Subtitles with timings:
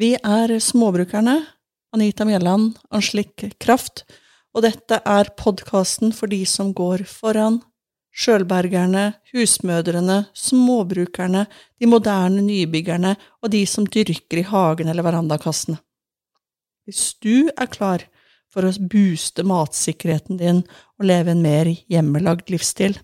[0.00, 1.34] Vi er Småbrukerne,
[1.92, 4.06] Anita Mjelland, Anslik Kraft,
[4.56, 7.60] og dette er podkasten for de som går foran.
[8.12, 11.46] Sjølbergerne, husmødrene, småbrukerne,
[11.80, 15.78] de moderne nybyggerne og de som dyrker i hagen eller verandakassene.
[16.84, 18.04] Hvis du er klar
[18.52, 20.60] for å booste matsikkerheten din
[21.00, 22.98] og leve en mer hjemmelagd livsstil,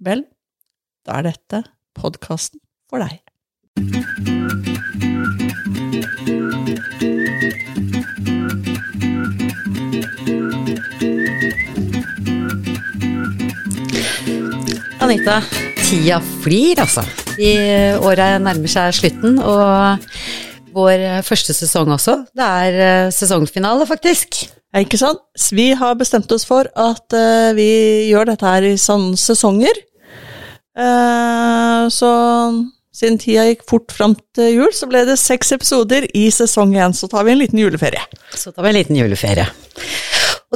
[0.00, 0.24] vel,
[1.04, 1.64] da er dette
[1.96, 3.20] podkasten for deg.
[15.06, 15.36] Anita,
[15.86, 17.04] tida flyr, altså.
[17.38, 17.52] I
[18.02, 20.02] året nærmer seg slutten, og
[20.74, 22.16] vår første sesong også.
[22.34, 24.40] Det er eh, sesongfinale, faktisk.
[24.74, 25.22] Ja, ikke sant?
[25.54, 27.68] Vi har bestemt oss for at uh, vi
[28.10, 29.78] gjør dette her i sånne sesonger.
[30.74, 32.10] Uh, så
[32.96, 36.98] siden tida gikk fort fram til jul, så ble det seks episoder i sesong én.
[36.98, 38.02] Så tar vi en liten juleferie.
[38.34, 39.46] Så tar vi en liten juleferie.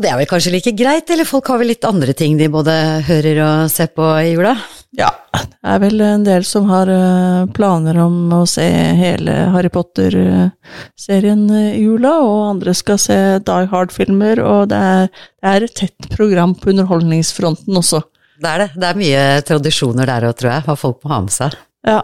[0.00, 2.46] Og det er vel kanskje like greit, eller folk har vel litt andre ting de
[2.48, 2.72] både
[3.04, 4.54] hører og ser på i jula?
[4.96, 8.64] Ja, det er vel en del som har eh, planer om å se
[8.96, 15.52] hele Harry Potter-serien i jula, og andre skal se Die Hard-filmer, og det er, det
[15.52, 18.00] er et tett program på underholdningsfronten også.
[18.40, 18.72] Det er det.
[18.80, 21.62] Det er mye tradisjoner der òg, tror jeg, hva folk må ha med seg.
[21.84, 22.00] Ja.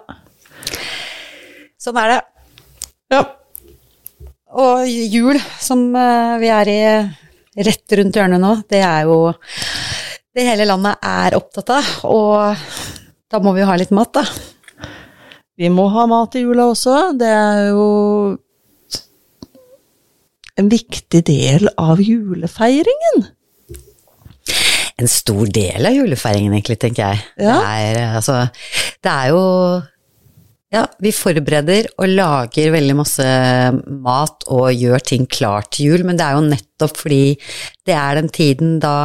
[1.80, 2.24] Sånn er det.
[3.16, 3.28] ja.
[4.52, 6.82] Og jul, som eh, vi er i
[7.56, 9.20] rett rundt hjørnet nå, det er jo
[10.36, 12.66] det hele landet er opptatt av, og
[13.32, 14.24] da må vi jo ha litt mat, da.
[15.56, 17.14] Vi må ha mat i jula også.
[17.16, 17.86] Det er jo
[20.60, 23.24] en viktig del av julefeiringen.
[25.00, 27.24] En stor del av julefeiringen, egentlig, tenker jeg.
[27.40, 27.56] Ja.
[27.56, 28.36] Det, er, altså,
[29.04, 29.42] det er jo
[30.76, 33.24] Ja, vi forbereder og lager veldig masse
[34.04, 37.20] mat og gjør ting klart til jul, men det er jo nettopp fordi
[37.86, 38.96] det er den tiden da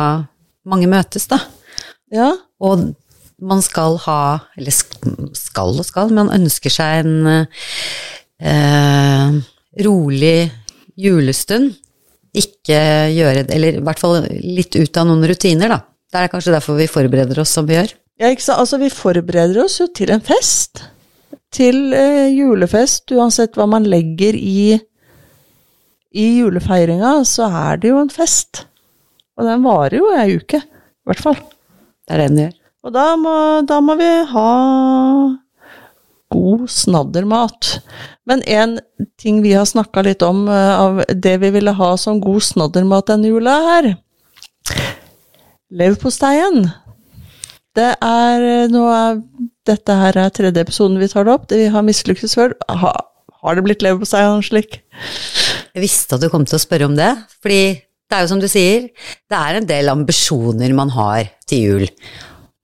[0.67, 1.39] mange møtes, da.
[2.11, 2.91] Ja, Og
[3.41, 9.40] man skal ha, eller skal og skal, man ønsker seg en eh,
[9.88, 10.51] rolig
[11.00, 11.72] julestund.
[12.38, 12.78] Ikke
[13.16, 15.79] gjøre det, eller i hvert fall litt ut av noen rutiner, da.
[16.12, 17.91] Det er kanskje derfor vi forbereder oss som vi gjør.
[18.22, 18.59] Ja, ikke sant?
[18.62, 20.84] Altså, vi forbereder oss jo til en fest.
[21.51, 24.78] Til eh, julefest, uansett hva man legger i,
[26.16, 28.66] i julefeiringa, så er det jo en fest.
[29.39, 31.39] Og den varer jo ei uke, i hvert fall.
[32.07, 32.57] Det er det den gjør.
[32.81, 33.35] Og da må,
[33.69, 34.51] da må vi ha
[36.31, 37.73] god snaddermat.
[38.25, 38.79] Men en
[39.19, 43.12] ting vi har snakka litt om eh, av det vi ville ha som god snaddermat
[43.12, 43.91] denne jula her
[45.72, 46.66] Leverposteien.
[47.75, 49.22] Det er eh, nå er,
[49.69, 51.45] Dette her er tredje episoden vi tar det opp.
[51.53, 52.55] Vi har mislyktes før.
[52.81, 52.95] Ha,
[53.44, 54.79] har det blitt leverpostei og slik?
[55.72, 57.11] Jeg visste at du kom til å spørre om det,
[57.44, 57.61] fordi
[58.11, 58.89] det er jo som du sier,
[59.31, 61.85] det er en del ambisjoner man har til jul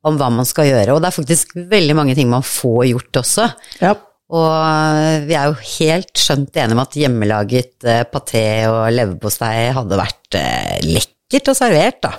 [0.08, 3.22] om hva man skal gjøre, og det er faktisk veldig mange ting man får gjort
[3.22, 3.48] også.
[3.84, 3.94] Ja.
[4.28, 10.00] Og vi er jo helt skjønt enige om at hjemmelaget eh, paté og leverpostei hadde
[10.00, 12.12] vært eh, lekkert og servert, da.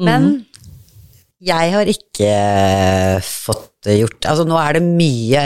[0.00, 0.30] Men
[1.42, 5.40] jeg har ikke eh, fått gjort Altså nå er det mye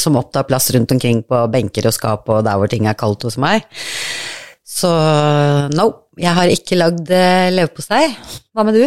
[0.00, 3.26] som opptar plass rundt omkring på benker og skap og der hvor ting er kaldt
[3.26, 3.66] hos meg.
[4.64, 4.88] Så
[5.76, 5.86] no,
[6.16, 8.06] jeg har ikke lagd eh, leverpostei.
[8.56, 8.86] Hva med du?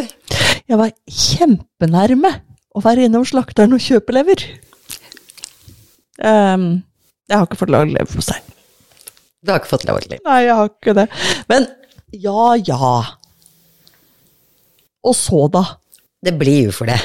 [0.65, 2.33] Jeg var kjempenærme
[2.75, 4.47] å være innom slakteren og kjøpe lever.
[6.17, 6.81] Um,
[7.29, 8.39] jeg har ikke fått lagd leverpostei.
[9.45, 10.21] Du har ikke fått lagd til.
[10.25, 11.05] Nei, jeg har ikke det.
[11.51, 11.69] Men
[12.09, 12.93] ja, ja.
[15.05, 15.67] Og så, da?
[16.25, 16.97] Det blir jo for det.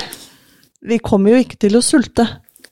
[0.81, 2.25] Vi kommer jo ikke til å sulte.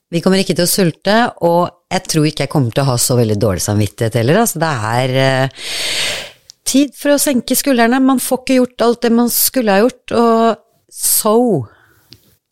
[0.08, 2.96] Vi kommer ikke til å sulte, og jeg tror ikke jeg kommer til å ha
[3.00, 4.38] så veldig dårlig samvittighet heller.
[4.40, 5.66] Altså, det er eh,
[6.68, 8.00] tid for å senke skuldrene.
[8.00, 11.34] Man får ikke gjort alt det man skulle ha gjort, og so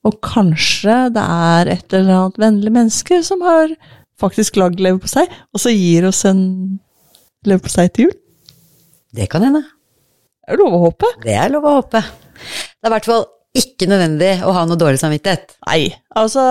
[0.06, 3.72] Og kanskje det er et eller annet vennlig menneske som har
[4.22, 6.44] faktisk lagd leverpostei, og så gir oss en
[7.48, 8.12] leverpostei til jul.
[9.16, 9.64] Det kan hende.
[10.44, 11.10] Det er lov å håpe.
[11.24, 12.04] Det er lov å håpe.
[12.04, 15.56] Det er i hvert fall ikke nødvendig å ha noe dårlig samvittighet.
[15.68, 16.42] Nei, altså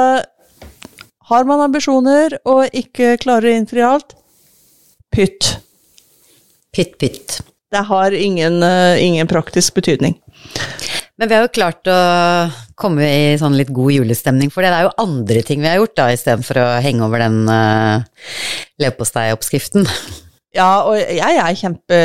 [1.25, 4.13] Har man ambisjoner og ikke klarer å innfri alt,
[5.09, 5.55] pytt.
[6.75, 7.39] Pytt, pytt.
[7.73, 10.19] Det har ingen, eh, ingen praktisk betydning.
[11.17, 11.97] Men vi har jo klart å
[12.75, 15.95] komme i sånn litt god julestemning, for det er jo andre ting vi har gjort
[15.95, 18.03] da, istedenfor å henge over den uh,
[18.83, 19.87] leverposteioppskriften.
[20.55, 21.97] Ja, og jeg er kjempe,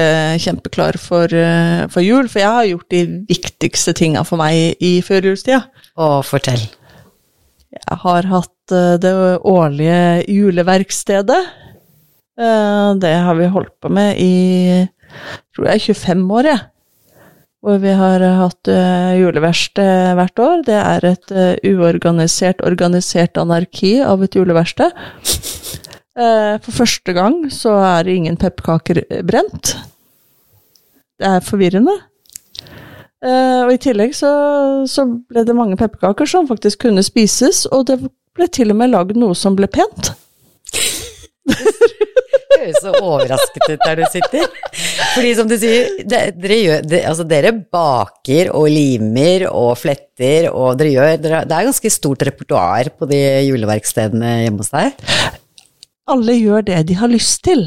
[0.43, 4.97] kjempeklar for, eh, for jul, for jeg har gjort de viktigste tinga for meg i
[5.07, 5.61] førjulstida.
[6.03, 6.65] Og fortell.
[7.71, 9.13] Jeg har hatt eh, det
[9.47, 11.39] årlige juleverkstedet.
[12.41, 14.89] Eh, Det har vi holdt på med i
[15.55, 16.61] tror jeg 25 år, jeg.
[17.61, 18.65] Hvor vi har hatt
[19.21, 20.63] juleverksted hvert år.
[20.65, 21.33] Det er et
[21.69, 24.97] uorganisert, organisert anarki av et juleverksted.
[26.21, 29.75] Eh, For første gang så er det ingen pepperkaker brent.
[31.21, 31.97] Det er forvirrende.
[33.21, 34.31] Eh, og i tillegg så,
[34.89, 38.01] så ble det mange pepperkaker som faktisk kunne spises, og det
[38.37, 40.13] ble til og med lagd noe som ble pent.
[42.61, 44.47] høres så overrasket ut der du sitter.
[45.15, 50.95] Fordi som du sier, dere, gjør, altså dere baker og limer og fletter, og dere
[50.95, 55.07] gjør dere, Det er ganske stort repertoar på de juleverkstedene hjemme hos deg.
[56.09, 57.67] Alle gjør det de har lyst til.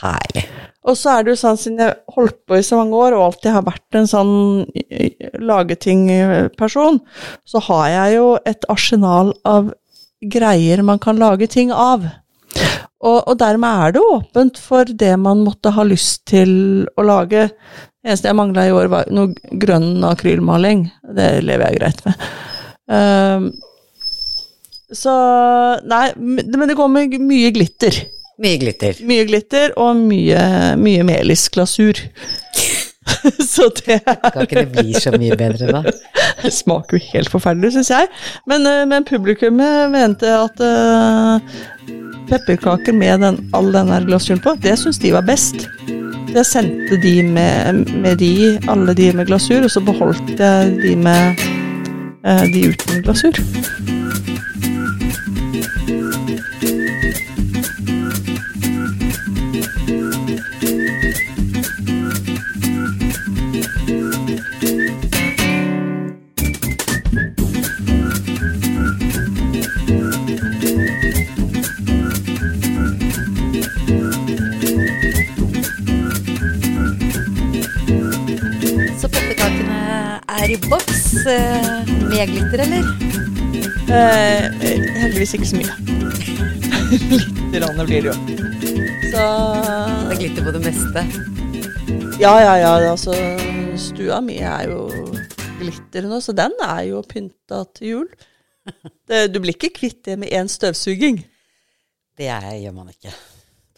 [0.00, 0.46] Herlig.
[0.88, 3.24] Og så er det jo sånn, siden jeg holdt på i så mange år og
[3.26, 4.32] alltid har vært en sånn
[5.50, 7.00] lageting-person,
[7.44, 9.72] så har jeg jo et arsenal av
[10.32, 12.06] greier man kan lage ting av.
[12.98, 16.50] Og, og dermed er det åpent for det man måtte ha lyst til
[16.98, 17.48] å lage.
[17.52, 20.88] Det eneste jeg mangla i år, var noe grønn akrylmaling.
[21.14, 22.28] Det lever jeg greit med.
[22.88, 23.50] Ehm,
[24.94, 25.14] så
[25.84, 27.96] Nei, men det går med mye glitter.
[28.38, 29.00] Mye glitter.
[29.02, 30.42] Mye glitter og mye,
[30.78, 31.98] mye melisglasur.
[33.54, 35.82] så det Kan ikke det bli så mye bedre, da?
[36.42, 38.10] det smaker jo helt forferdelig, syns jeg.
[38.50, 41.40] Men, eh, men publikummet mente at uh,
[42.30, 45.66] pepperkaker med den, all den der glasuren på, det syns de var best.
[46.28, 50.96] Jeg sendte de med, med de, alle de med glasur, og så beholdt jeg de
[50.96, 51.46] med
[52.22, 53.42] uh, de uten glasur.
[81.28, 82.18] Boks.
[82.18, 82.84] eh, glitter, eller?
[83.88, 84.44] Uh,
[85.00, 85.74] heldigvis ikke så mye.
[87.52, 88.16] Litt rann blir det jo.
[89.12, 89.24] Så
[90.08, 91.04] Det er glitter på det meste.
[92.20, 92.72] Ja, ja, ja.
[92.90, 93.14] Altså,
[93.80, 94.86] stua mi er jo
[95.58, 98.08] glitter nå, så den er jo pynta til jul.
[99.08, 101.22] Det, du blir ikke kvitt det med én støvsuging.
[102.18, 103.12] Det er, gjør man ikke.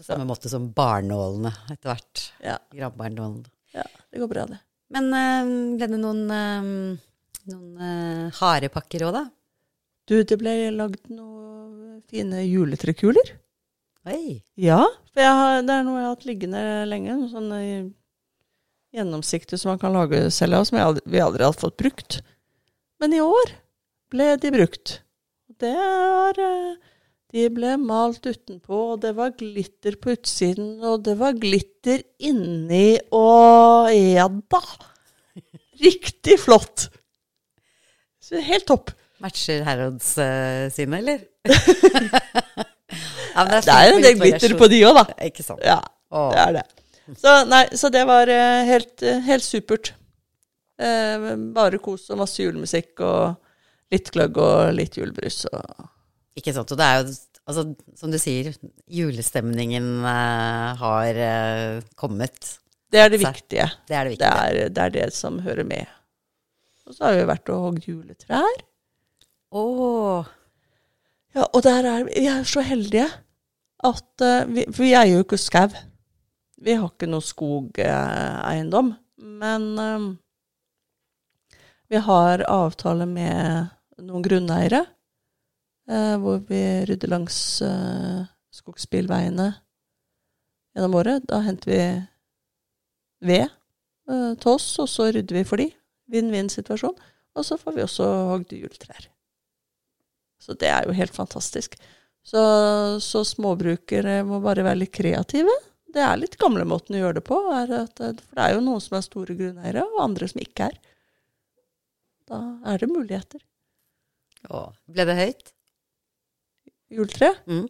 [0.01, 2.25] På samme måte som barnålene etter hvert.
[2.43, 3.47] Ja, Grabbarnålene.
[3.77, 4.59] ja, det går bra, det.
[4.91, 6.99] Men øh, ble det noen, øh,
[7.51, 9.25] noen uh, harepakker òg, da?
[10.11, 13.37] Du, det ble lagd noen fine juletrekuler.
[14.09, 14.41] Oi.
[14.59, 14.83] Ja,
[15.13, 17.17] for har, det er noe jeg har hatt liggende lenge.
[17.21, 17.89] Noe sånn eh,
[18.97, 22.21] gjennomsiktig som man kan lage selv av, som aldri, vi aldri har fått brukt.
[23.01, 23.55] Men i år
[24.11, 24.97] ble de brukt.
[25.61, 26.79] Det er eh,
[27.31, 32.99] De ble malt utenpå, og det var glitter på utsiden, og det var glitter inni,
[33.15, 34.63] og ja da!
[35.81, 36.89] Riktig flott!
[38.31, 38.93] Helt topp.
[39.21, 41.25] Matcher Harrods uh, sine, eller?
[43.35, 45.05] ja, men Det er en del glitter på de òg, da.
[45.29, 45.61] Ikke sant.
[45.67, 45.81] Ja.
[46.11, 46.31] Åh.
[46.33, 46.67] Det er det.
[47.19, 49.93] Så, nei, så det var uh, helt, uh, helt supert.
[50.81, 53.35] Eh, bare kos og masse julemusikk og
[53.93, 55.43] litt gløgg og litt julebrus.
[55.53, 55.89] Og
[56.41, 56.73] Ikke sant.
[56.73, 57.15] Og det er jo,
[57.51, 57.65] altså,
[58.01, 58.55] som du sier,
[58.89, 62.57] julestemningen uh, har uh, kommet.
[62.91, 63.67] det er det viktige.
[63.89, 64.65] Det er det Det viktige.
[64.65, 65.85] er, det er det som hører med.
[66.89, 68.63] Og så har vi vært og hogd juletrær.
[69.51, 70.29] Åh,
[71.31, 73.07] Ja, og der er vi er så heldige
[73.87, 75.71] at uh, vi, For vi eier jo ikke skau.
[76.61, 78.93] Vi har ikke noe skogeiendom.
[79.41, 80.03] Men eh,
[81.93, 83.71] vi har avtale med
[84.01, 84.83] noen grunneiere,
[85.89, 89.49] uh, hvor vi rydder langs uh, skogsbilveiene
[90.75, 91.25] gjennom året.
[91.29, 91.81] Da henter vi
[93.33, 93.49] ved
[94.41, 95.71] til oss, og så rydder vi for de.
[96.11, 96.99] Vinn-vinn-situasjon.
[97.39, 99.09] Og så får vi også hogd juletrær.
[100.41, 101.77] Så det er jo helt fantastisk.
[102.27, 102.43] Så,
[103.01, 105.53] så småbrukere må bare være litt kreative.
[105.91, 107.39] Det er litt gamlemåten å gjøre det på.
[107.55, 110.71] At, eh, for det er jo noen som er store grunneiere, og andre som ikke
[110.71, 110.79] er.
[112.31, 112.41] Da
[112.73, 113.43] er det muligheter.
[114.51, 115.53] Å, Ble det høyt?
[116.91, 117.35] Juletre?
[117.47, 117.67] Mm.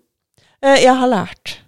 [0.60, 1.58] Eh, jeg har lært.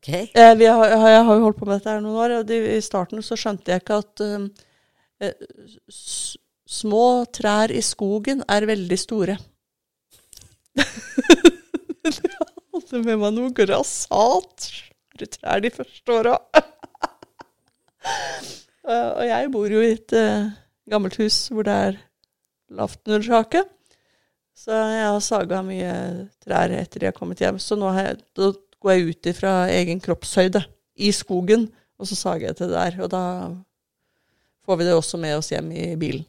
[0.00, 0.30] Okay.
[0.34, 2.80] Eh, vi har, jeg har jo holdt på med dette her noen år, og i
[2.84, 4.68] starten så skjønte jeg ikke at eh, eh,
[6.70, 9.36] små trær i skogen er veldig store.
[10.80, 14.70] jeg hadde med meg noe grassat
[15.20, 16.38] trær de første åra.
[18.90, 20.46] Eh, og jeg bor jo i et eh,
[20.88, 21.98] gammelt hus hvor det er
[22.72, 23.68] lavt under taket.
[24.56, 25.92] Så jeg har saga mye
[26.40, 27.58] trær etter de har kommet hjem.
[27.60, 28.48] Så nå jeg, da
[28.80, 30.64] går jeg ut ifra egen kroppshøyde
[30.96, 31.68] i skogen,
[32.00, 32.96] og så sager jeg til der.
[33.04, 33.22] Og da
[34.70, 36.26] får vi det også med oss hjem i bilen.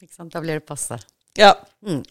[0.00, 0.32] Ikke sant?
[0.32, 0.96] Da blir det passe.
[1.36, 1.52] Ja.
[1.84, 2.02] Mm.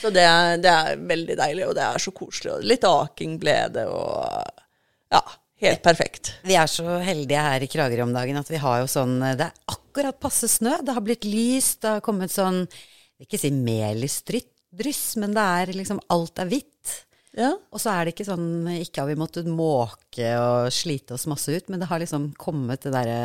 [0.00, 2.52] Så det er, det er veldig deilig, og det er så koselig.
[2.54, 5.22] Og litt aking ble det, og ja,
[5.64, 6.34] helt perfekt.
[6.46, 9.48] Vi er så heldige her i Kragerø om dagen at vi har jo sånn Det
[9.48, 10.76] er akkurat passe snø.
[10.86, 15.46] Det har blitt lyst, det har kommet sånn Jeg vil ikke si melisdryss, men det
[15.58, 16.96] er liksom Alt er hvitt.
[17.38, 17.52] Ja.
[17.70, 21.54] Og så er det ikke sånn Ikke har vi måttet måke og slite oss masse
[21.54, 23.20] ut, men det har liksom kommet det derre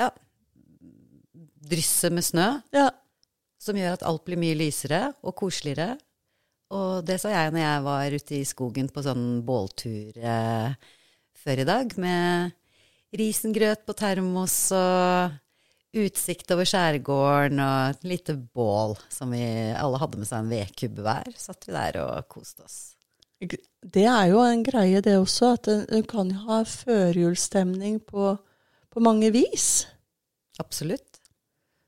[0.00, 0.10] Ja,
[1.68, 2.88] drysset med snø ja.
[3.60, 5.94] som gjør at alt blir mye lysere og koseligere.
[6.74, 10.74] Og det så jeg når jeg var ute i skogen på sånn båltur eh,
[11.44, 12.54] før i dag, med
[13.14, 15.40] risengrøt på termos og
[15.94, 19.44] utsikt over skjærgården og et lite bål som vi
[19.78, 21.30] alle hadde med seg en vedkubbe hver.
[21.38, 22.78] Satt vi der og koste oss.
[23.44, 28.34] Det er jo en greie, det også, at du kan ha førjulsstemning på,
[28.90, 29.84] på mange vis.
[30.62, 31.13] Absolutt.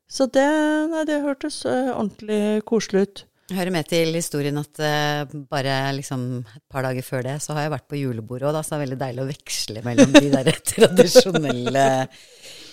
[0.06, 0.46] Så det,
[0.92, 3.24] nei, det hørtes eh, ordentlig koselig ut.
[3.54, 7.66] Hører med til historien at uh, bare liksom et par dager før det, så har
[7.66, 10.50] jeg vært på julebordet òg, så det er veldig deilig å veksle mellom de der
[10.72, 11.84] tradisjonelle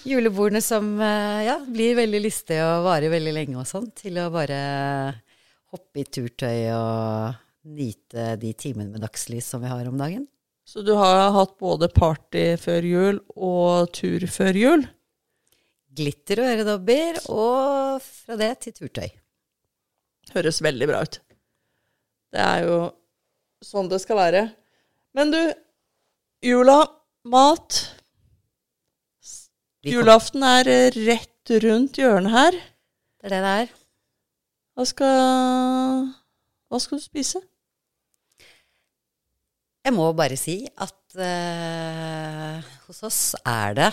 [0.09, 4.31] julebordene som uh, ja, blir veldig lystige og varer veldig lenge og sånn, til å
[4.33, 4.57] bare
[5.73, 7.37] hoppe i turtøy og
[7.69, 10.25] nyte de timene med dagslys som vi har om dagen.
[10.65, 14.89] Så du har hatt både party før jul og tur før jul?
[15.93, 19.11] Glitter og øredobber, og fra det til turtøy.
[20.33, 21.19] Høres veldig bra ut.
[22.33, 22.77] Det er jo
[23.63, 24.43] sånn det skal være.
[25.13, 25.41] Men du,
[26.43, 26.79] jula,
[27.29, 27.83] mat
[29.83, 32.55] Julaften er rett rundt hjørnet her.
[33.19, 33.71] Det er det det er.
[34.73, 36.05] Hva skal,
[36.71, 37.41] hva skal du spise?
[39.83, 43.91] Jeg må bare si at uh, hos oss er det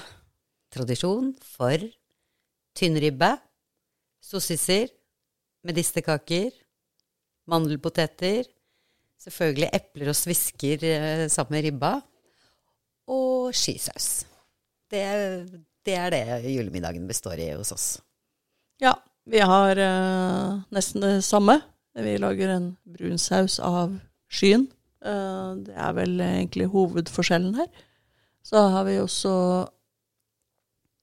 [0.70, 1.82] tradisjon for
[2.78, 3.34] tynnribbe,
[4.22, 4.90] sossiser,
[5.66, 6.52] medisterkaker,
[7.50, 8.46] mandelpoteter,
[9.20, 11.94] selvfølgelig epler og svisker eh, sammen med ribba,
[13.10, 14.24] og skisaus.
[14.90, 15.02] Det,
[15.86, 17.88] det er det julemiddagen består i hos oss.
[18.80, 18.94] Ja,
[19.28, 21.60] vi har eh, nesten det samme.
[21.98, 23.96] Vi lager en brunsaus av
[24.30, 24.68] skyen.
[25.04, 27.68] Eh, det er vel egentlig hovedforskjellen her.
[28.46, 29.34] Så har vi også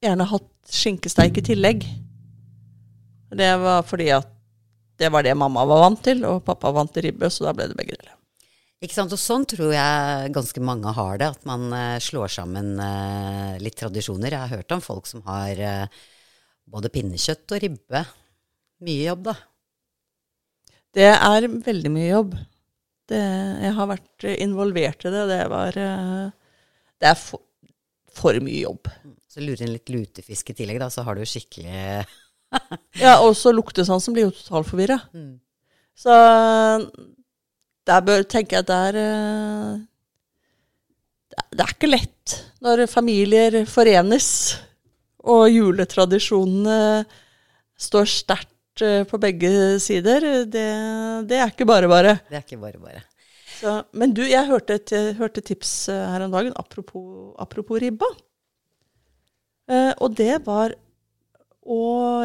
[0.03, 1.85] gjerne hatt skinkesteik i tillegg.
[3.37, 4.29] Det var fordi at
[4.97, 7.67] det var det mamma var vant til, og pappa vant til ribbe, så da ble
[7.69, 8.15] det begge deler.
[8.81, 9.13] Ikke sant?
[9.13, 13.77] Og sånn tror jeg ganske mange har det, at man uh, slår sammen uh, litt
[13.79, 14.33] tradisjoner.
[14.33, 16.01] Jeg har hørt om folk som har uh,
[16.69, 18.03] både pinnekjøtt og ribbe.
[18.85, 19.35] Mye jobb, da.
[20.97, 22.37] Det er veldig mye jobb.
[23.07, 23.21] Det,
[23.63, 27.41] jeg har vært involvert i det, og det var Det er for,
[28.11, 28.89] for mye jobb.
[29.37, 32.05] Så lurer inn litt lutefisk i tillegg, da, så har du skikkelig
[33.05, 34.97] Ja, og så luktesansen blir jo totalforvirra.
[35.13, 35.35] Mm.
[35.97, 36.13] Så
[37.87, 39.77] der bør tenker jeg at eh,
[41.29, 44.27] det er- Det er ikke lett når familier forenes,
[45.27, 47.05] og juletradisjonene
[47.77, 49.51] står sterkt eh, på begge
[49.83, 50.25] sider.
[50.49, 50.65] Det,
[51.29, 52.15] det er ikke bare bare.
[52.29, 53.03] Det er ikke bare bare.
[53.59, 58.09] Så, men du, jeg hørte et hørte tips eh, her om dagen, apropos, apropos ribba.
[59.67, 60.75] Eh, og det var
[61.67, 61.79] å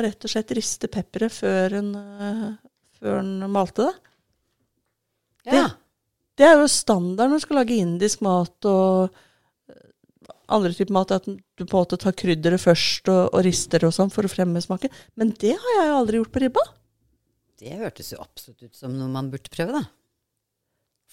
[0.04, 2.50] rett og slett riste pepperet før en, uh,
[3.00, 3.94] før en malte det.
[5.50, 5.64] Ja.
[6.38, 9.10] Det er jo standard når du skal lage indisk mat og
[9.68, 9.88] eh,
[10.54, 13.92] andre typer mat, at du på en måte tar krydderet først og, og rister og
[13.96, 14.94] sånn for å fremme smaken.
[15.18, 16.64] Men det har jeg jo aldri gjort på ribba.
[17.62, 19.82] Det hørtes jo absolutt ut som noe man burde prøve, da.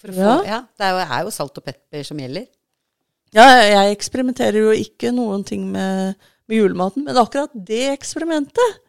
[0.00, 0.30] For å Ja.
[0.30, 2.46] få, ja, det er jo, er jo salt og pepper som gjelder.
[3.36, 6.16] Ja, jeg eksperimenterer jo ikke noen ting med,
[6.50, 8.80] med julematen, men akkurat det eksperimentet,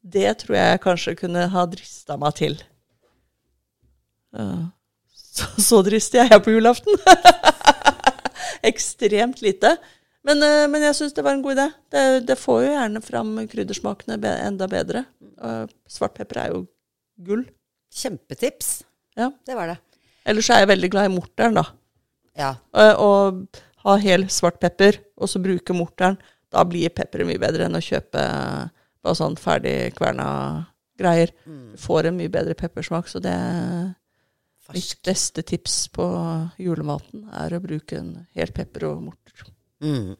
[0.00, 2.56] det tror jeg kanskje kunne ha drista meg til.
[5.38, 6.96] Så, så dristig er jeg på julaften.
[8.70, 9.74] Ekstremt lite.
[10.26, 11.66] Men, eh, men jeg syns det var en god idé.
[11.92, 15.04] Det, det får jo gjerne fram kryddersmakene enda bedre.
[15.88, 16.64] Svartpepper er jo
[17.28, 17.44] gull.
[17.94, 18.80] Kjempetips.
[19.18, 19.30] Ja.
[19.46, 19.78] Det var det.
[20.28, 21.68] Ellers er jeg veldig glad i morteren, da.
[22.38, 22.54] Ja.
[22.74, 26.18] Eh, Og ha hel svart pepper, og så bruke morteren.
[26.52, 28.22] Da blir pepperet mye bedre enn å kjøpe
[29.04, 30.28] bare sånn ferdig kverna
[30.98, 31.32] greier.
[31.44, 33.92] Du får en mye bedre peppersmak, så det er
[34.74, 36.06] mitt beste tips på
[36.60, 39.46] julematen er å bruke en hel pepper og morter.
[39.84, 40.16] Mm.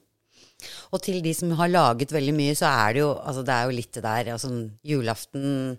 [0.91, 3.67] Og til de som har laget veldig mye, så er det jo, altså det er
[3.67, 4.49] jo litt det der altså,
[4.83, 5.77] Julaften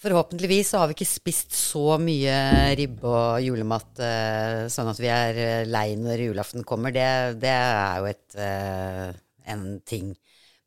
[0.00, 2.32] Forhåpentligvis så har vi ikke spist så mye
[2.78, 6.94] ribbe og julemat eh, sånn at vi er eh, lei når julaften kommer.
[6.94, 7.04] Det,
[7.42, 9.10] det er jo et, eh,
[9.52, 10.14] en ting.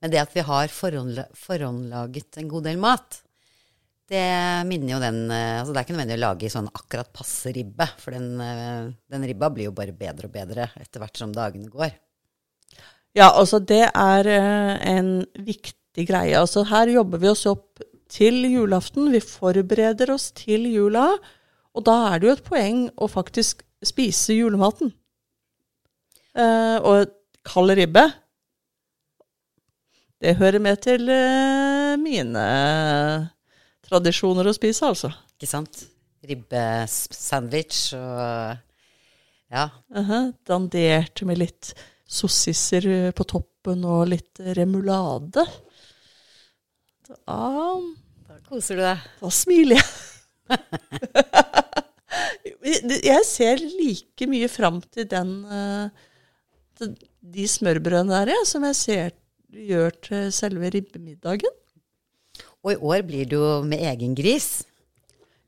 [0.04, 3.18] Men det at vi har forhåndla, forhåndlaget en god del mat,
[4.12, 4.22] det
[4.68, 8.13] minner jo den altså Det er ikke nødvendig å lage sånn akkurat passe ribbe, for
[8.13, 11.96] den, den ribba blir jo bare bedre og bedre etter hvert som dagene går.
[13.18, 16.36] Ja, altså det er en viktig greie.
[16.38, 17.82] Altså her jobber vi oss opp
[18.13, 19.10] til julaften.
[19.13, 21.10] Vi forbereder oss til jula.
[21.74, 24.93] Og da er det jo et poeng å faktisk spise julematen.
[26.34, 27.12] Eh, og
[27.46, 28.08] kald ribbe
[30.17, 32.46] Det hører med til eh, mine
[33.86, 35.12] tradisjoner å spise, altså.
[35.36, 35.84] Ikke sant?
[36.24, 38.62] Ribbesandwich og
[39.53, 39.67] Ja.
[39.93, 41.74] Uh Dandert med litt
[42.08, 45.43] sossiser eh, på toppen og litt remulade.
[47.03, 47.43] Da
[48.53, 48.98] koser du deg.
[49.22, 49.88] da smiler jeg.
[53.10, 55.88] jeg ser like mye fram til den eh,
[56.77, 56.93] til
[57.33, 59.10] de smørbrødene der, jeg, som jeg ser
[59.53, 61.53] gjør til selve ribbemiddagen.
[62.63, 64.63] Og i år blir det jo med egen gris.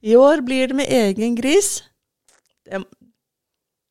[0.05, 1.79] I år blir det med egen gris.
[2.65, 2.83] Det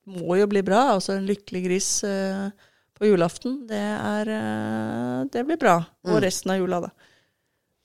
[0.06, 0.94] må jo bli bra.
[0.94, 2.52] Altså en lykkelig gris uh,
[2.94, 5.80] på julaften, det er uh, Det blir bra.
[6.06, 6.92] Og resten av jula, da.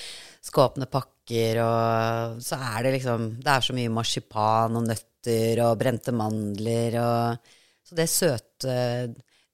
[0.48, 5.62] skal åpne pakker, og så er det liksom Det er så mye marsipan og nøtter
[5.66, 7.56] og brente mandler og
[7.88, 8.76] Så det søte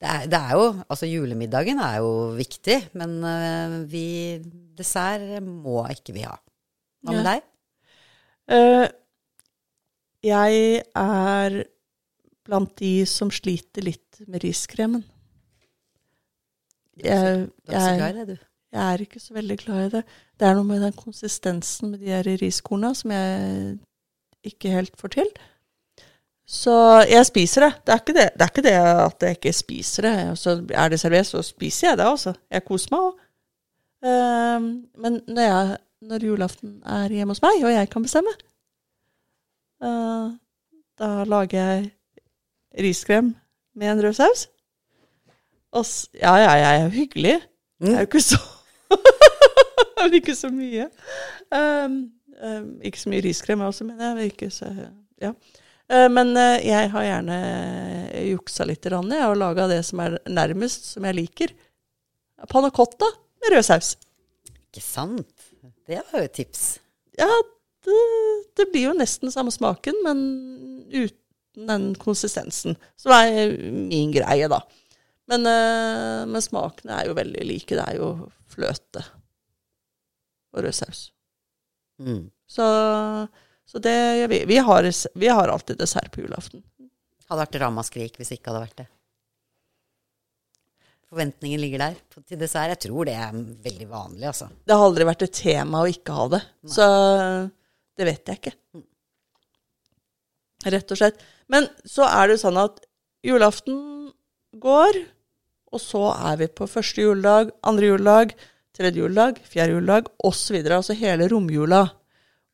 [0.03, 4.05] det er, det er jo Altså, julemiddagen er jo viktig, men eh, vi
[4.77, 6.35] Dessert må ikke vi ha.
[7.05, 7.33] Hva med Ja.
[7.33, 7.49] deg?
[8.51, 8.87] Uh,
[10.25, 11.57] jeg er
[12.43, 15.03] blant de som sliter litt med riskremen.
[16.99, 18.45] Jeg, Du er ikke så jeg, glad i det, du.
[18.75, 20.03] jeg er ikke så veldig glad i det.
[20.39, 23.77] Det er noe med den konsistensen med de her riskorna som jeg
[24.51, 25.31] ikke helt får til.
[26.47, 26.75] Så
[27.09, 27.73] jeg spiser det.
[27.85, 30.15] Det er ikke det, det, er ikke det at jeg ikke spiser det.
[30.31, 32.33] Og så er det servert, så spiser jeg det, også.
[32.51, 33.19] Jeg koser meg òg.
[34.99, 38.33] men når, jeg, når julaften er hjemme hos meg, og jeg kan bestemme,
[39.83, 40.33] uh,
[40.99, 41.91] da lager jeg
[42.83, 43.35] riskrem
[43.75, 44.49] med en rød saus.
[45.71, 47.39] Og ja, ja, jeg er jo hyggelig.
[47.79, 48.37] Jeg er jo ikke så
[50.03, 50.89] Men ikke så mye.
[51.55, 52.11] Um,
[52.43, 54.25] um, ikke så mye riskrem også, men jeg.
[54.25, 54.65] Ikke så,
[55.21, 55.31] ja.
[55.93, 57.37] Uh, men uh, jeg har gjerne
[58.31, 61.53] juksa litt grann, jeg, og laga det som er nærmest, som jeg liker.
[62.49, 63.07] Panna cotta
[63.43, 63.93] med rød saus.
[64.49, 65.49] Ikke sant?
[65.87, 66.63] Det var jo et tips.
[67.19, 67.29] Ja,
[67.85, 67.97] det,
[68.57, 70.23] det blir jo nesten samme smaken, men
[70.89, 72.79] uten den konsistensen.
[72.97, 74.63] Som er min greie, da.
[75.29, 75.45] Men,
[76.27, 77.77] men smakene er jo veldig like.
[77.77, 78.09] Det er jo
[78.51, 79.03] fløte
[80.53, 81.03] og rød saus.
[82.01, 82.31] Mm.
[82.49, 82.65] Så,
[83.69, 84.41] så det gjør vi.
[84.49, 86.63] Vi har, vi har alltid dessert på julaften.
[87.29, 88.87] Hadde vært ramaskrik hvis ikke hadde vært det.
[91.13, 92.73] Forventningen ligger der til dessert.
[92.73, 94.47] Jeg tror det er veldig vanlig, altså.
[94.65, 96.41] Det har aldri vært et tema å ikke ha det.
[96.73, 96.87] Så
[97.97, 98.55] det vet jeg ikke.
[100.73, 101.21] Rett og slett.
[101.51, 102.81] Men så er det jo sånn at
[103.25, 103.77] julaften
[104.63, 104.99] går,
[105.73, 108.33] og så er vi på første juledag, andre juledag,
[108.73, 110.57] tredje juledag, fjerde juledag osv.
[110.65, 111.85] Altså hele romjula.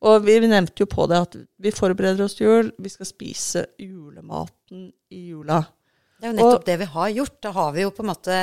[0.00, 2.72] Og vi, nevnte jo på det at vi forbereder oss til jul.
[2.80, 5.60] Vi skal spise julematen i jula.
[6.20, 7.40] Det er jo nettopp Og- det vi har gjort.
[7.42, 8.38] Da har vi jo på en måte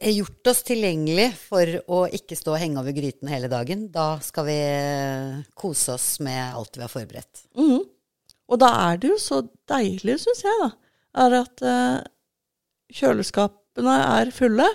[0.00, 3.88] gjort oss tilgjengelig for å ikke stå og henge over gryten hele dagen.
[3.92, 4.58] Da skal vi
[5.58, 7.46] kose oss med alt vi har forberedt.
[7.58, 7.82] Mhm.
[8.50, 10.70] Og da er det jo så deilig, syns jeg, da,
[11.22, 12.00] er at uh,
[12.90, 14.66] kjøleskapene er fulle,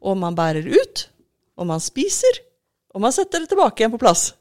[0.00, 1.08] og man bærer ut,
[1.58, 2.40] og man spiser,
[2.98, 4.32] og man setter det tilbake igjen på plass.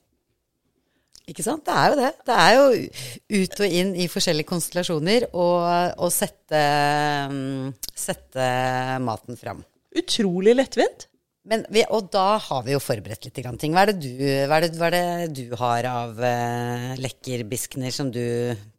[1.28, 1.62] Ikke sant?
[1.68, 2.10] Det er jo det.
[2.26, 6.62] Det er jo ut og inn i forskjellige konstellasjoner og, og sette,
[7.30, 8.48] mm, sette
[9.04, 9.62] maten fram.
[10.00, 11.06] Utrolig lettvint.
[11.48, 13.76] Men vi, og da har vi jo forberedt litt grann ting.
[13.76, 17.94] Hva er det du, hva er det, hva er det du har av uh, lekkerbiskner
[17.96, 18.26] som du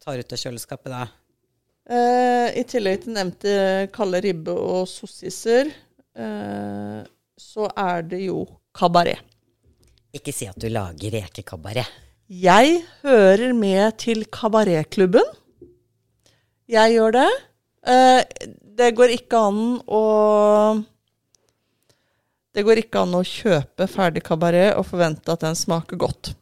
[0.02, 1.06] tar ut av kjøleskapet da?
[1.88, 3.54] Uh, I tillegg til nevnte
[3.94, 5.72] kalde ribbe og sossiser,
[6.20, 7.00] uh,
[7.40, 8.44] så er det jo
[8.76, 9.24] kabaret.
[10.18, 11.86] Ikke si at du lager rekekabaret.
[12.28, 15.24] Jeg hører med til kabaretklubben.
[16.68, 17.28] Jeg gjør det.
[17.88, 20.02] Eh, det går ikke an å
[22.52, 26.32] Det går ikke an å kjøpe ferdig kabaret og forvente at den smaker godt.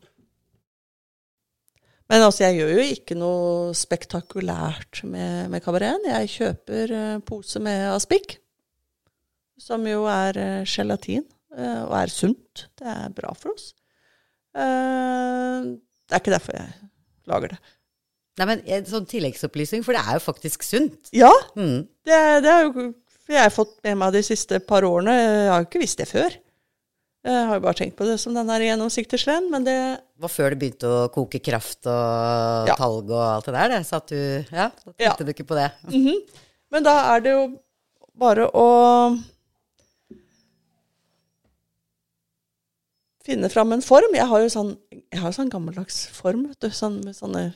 [2.08, 6.06] Men altså, jeg gjør jo ikke noe spektakulært med, med kabareten.
[6.08, 8.38] Jeg kjøper eh, pose med aspik,
[9.60, 11.26] som jo er eh, gelatin,
[11.57, 12.66] og er sunt.
[12.77, 13.71] Det er bra for oss.
[14.57, 15.62] Eh,
[16.07, 16.71] det er ikke derfor jeg
[17.31, 17.59] lager det.
[18.37, 21.09] Nei, men en sånn tilleggsopplysning, for det er jo faktisk sunt.
[21.16, 21.87] Ja, Mm.
[22.05, 22.92] det, det er jo
[23.29, 25.11] jeg har fått med meg de siste par årene.
[25.16, 26.31] Jeg har jo ikke visst det før.
[27.27, 29.75] Jeg har jo bare tenkt på det som den der gjennomsiktige sleden, men det
[30.23, 32.77] var før det begynte å koke kraft og Ja.
[32.79, 33.81] talg og alt det der, det.
[33.88, 35.14] Så at du Ja, da tenkte Ja.
[35.19, 35.73] du ikke på det.
[36.71, 37.59] Men da er det jo
[38.14, 39.19] bare å
[43.26, 44.14] finne fram en form.
[44.16, 44.72] Jeg har jo sånn,
[45.12, 47.48] jeg har jo sånn gammeldags form, vet du, sånn, med sånne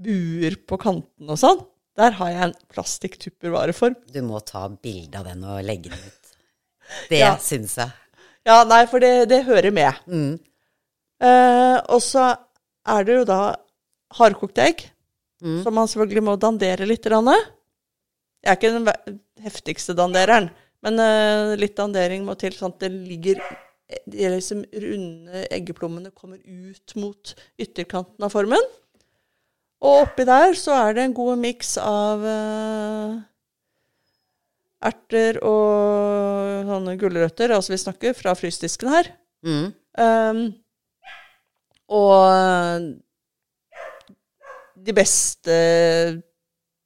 [0.00, 1.60] buer på kanten og sånn.
[2.00, 3.96] Der har jeg en plastikktuppervareform.
[4.14, 6.30] Du må ta bilde av den og legge den ut.
[7.10, 7.34] Det Ja.
[7.38, 7.92] syns jeg.
[8.48, 9.94] Ja, nei, for det, det hører med.
[10.08, 10.38] Mm.
[11.20, 12.30] Eh, og så
[12.88, 13.40] er det jo da
[14.16, 14.86] hardkokte egg,
[15.40, 15.62] Mm.
[15.64, 17.04] som man selvfølgelig må dandere litt.
[17.04, 17.24] grann.
[18.44, 20.50] Jeg er ikke den heftigste dandereren,
[20.82, 23.40] men eh, litt dandering må til, sånn at det ligger
[24.10, 28.70] De liksom runde eggeplommene kommer ut mot ytterkanten av formen.
[29.80, 33.16] Og oppi der så er det en god miks av uh,
[34.84, 39.08] erter og sånne gulrøtter, altså vi snakker fra frysdisken her.
[39.46, 39.70] Mm.
[40.00, 40.42] Um,
[41.90, 42.90] og
[44.80, 45.56] de beste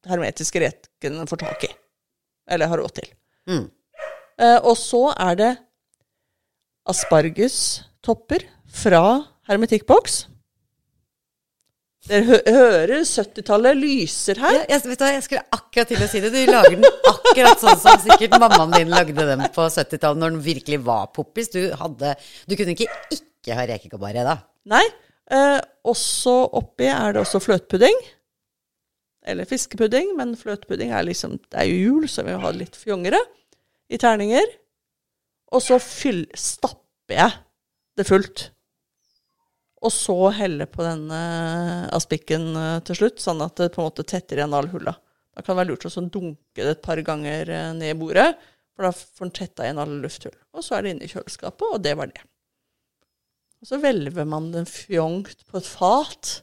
[0.08, 1.72] hermetiske rekene får tak i.
[2.54, 3.10] Eller har råd til.
[3.50, 3.66] Mm.
[4.38, 5.52] Uh, og så er det
[6.90, 8.46] aspargestopper
[8.82, 9.02] fra
[9.48, 10.24] hermetikkboks.
[12.04, 14.58] Dere hø hører 70-tallet lyser her.
[14.58, 16.32] Ja, jeg, vet du jeg skulle akkurat til å si det.
[16.34, 20.42] Du lager den akkurat sånn som sikkert mammaen din lagde den på 70-tallet, når den
[20.44, 21.48] virkelig var poppis.
[21.54, 22.12] Du, hadde,
[22.44, 22.90] du kunne ikke
[23.44, 24.36] ikke ha rekekabare da.
[24.72, 24.84] Nei.
[25.32, 27.96] Eh, også oppi er det også fløtepudding.
[29.24, 32.76] Eller fiskepudding, men fløtepudding er liksom Det er jo jul, så vi må ha litt
[32.76, 33.20] fjongere.
[33.88, 34.44] I terninger.
[35.54, 37.36] Og så fyll, stapper jeg
[37.98, 38.48] det fullt.
[39.84, 41.20] Og så helle på denne
[41.94, 44.94] aspikken eh, til slutt, sånn at det på en måte tetter igjen alle hulla.
[45.34, 47.98] Da kan det være lurt å sånn dunke det et par ganger eh, ned i
[47.98, 48.30] bordet,
[48.74, 50.34] for da får den tetta igjen alle lufthull.
[50.56, 52.24] Og så er det inne i kjøleskapet, og det var det.
[53.60, 56.38] Og så hvelver man den fjongt på et fat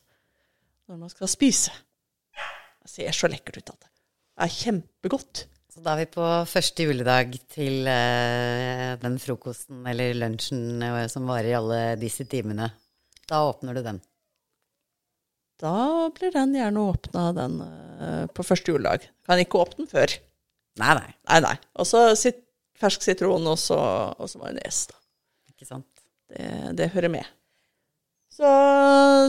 [0.89, 1.73] når man skal spise.
[2.81, 3.73] Det ser så lekkert ut.
[3.73, 3.91] At det
[4.45, 5.43] er kjempegodt.
[5.71, 11.29] Så da er vi på første juledag til uh, den frokosten eller lunsjen uh, som
[11.29, 12.67] varer i alle disse timene.
[13.29, 14.01] Da åpner du den.
[15.61, 19.07] Da blir den gjerne åpna den uh, på første juledag.
[19.23, 20.17] Kan ikke åpne den før.
[20.81, 21.55] Nei, nei, Nei, nei.
[21.79, 22.43] Og så sit,
[22.81, 23.79] fersk sitron og så,
[24.19, 24.89] og så majones.
[25.53, 25.87] ikke sant.
[26.27, 27.31] Det, det hører med.
[28.41, 28.51] Så,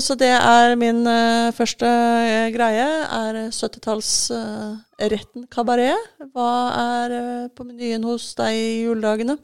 [0.00, 6.06] så det er min uh, første uh, greie, er 70-tallsretten kabaret.
[6.32, 9.36] Hva er eh, på menyen hos deg i juledagene?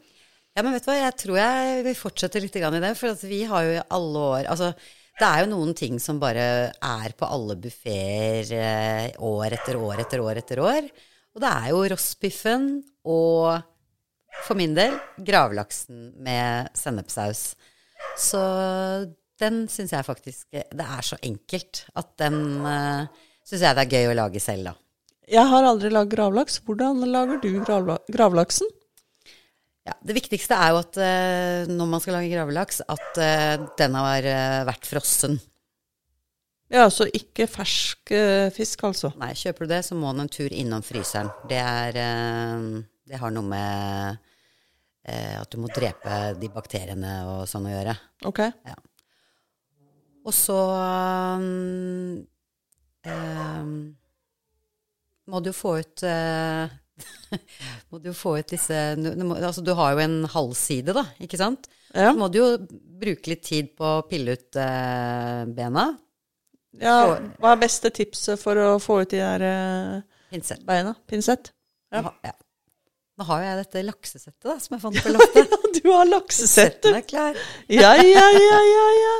[0.57, 3.43] Ja, men vet du hva, jeg tror jeg vil fortsette litt i det, for vi
[3.51, 4.71] har jo i alle år Altså,
[5.19, 10.01] det er jo noen ting som bare er på alle buffeer eh, år etter år
[10.01, 10.89] etter år etter år.
[11.35, 12.67] Og det er jo rostbiffen
[13.05, 13.61] og
[14.47, 17.51] for min del gravlaksen med sennepsaus.
[18.17, 18.41] Så
[19.41, 23.07] den syns jeg faktisk Det er så enkelt at den uh,
[23.47, 24.75] syns jeg det er gøy å lage selv, da.
[25.29, 26.57] Jeg har aldri lagd gravlaks.
[26.65, 28.69] Hvordan lager du gravla gravlaksen?
[29.85, 33.97] Ja, det viktigste er jo at uh, når man skal lage gravlaks, at uh, den
[33.97, 35.39] har eh, vært frossen.
[36.69, 39.09] Ja, så ikke fersk eh, fisk, altså.
[39.17, 41.31] Nei, kjøper du det, så må den en tur innom fryseren.
[41.49, 42.67] Det er eh,
[43.09, 44.19] Det har noe med
[45.09, 47.95] eh, at du må drepe de bakteriene og sånn å gjøre.
[48.29, 48.43] Ok.
[50.29, 50.57] Og så
[53.09, 53.71] eh,
[55.29, 56.69] må du jo få ut eh,
[57.89, 60.93] Må du jo få ut disse du, du må, Altså, du har jo en halvside,
[60.97, 61.69] da, ikke sant?
[61.93, 62.11] Ja.
[62.11, 62.49] Så må du jo
[63.01, 65.87] bruke litt tid på å pille ut eh, bena.
[66.77, 66.99] ja.
[67.41, 69.95] Hva er beste tipset for å få ut de der eh,
[70.29, 70.61] Pinsett.
[70.67, 70.93] beina?
[71.09, 71.49] Pinsett?
[71.89, 72.03] Ja.
[72.05, 72.35] Nå, ja.
[73.19, 75.55] Nå har jo jeg dette laksesettet da, som jeg fant på loftet.
[75.79, 76.85] du har laksesettet!
[76.85, 77.41] Setten er klar.
[77.67, 79.15] Ja, ja, ja, ja, ja.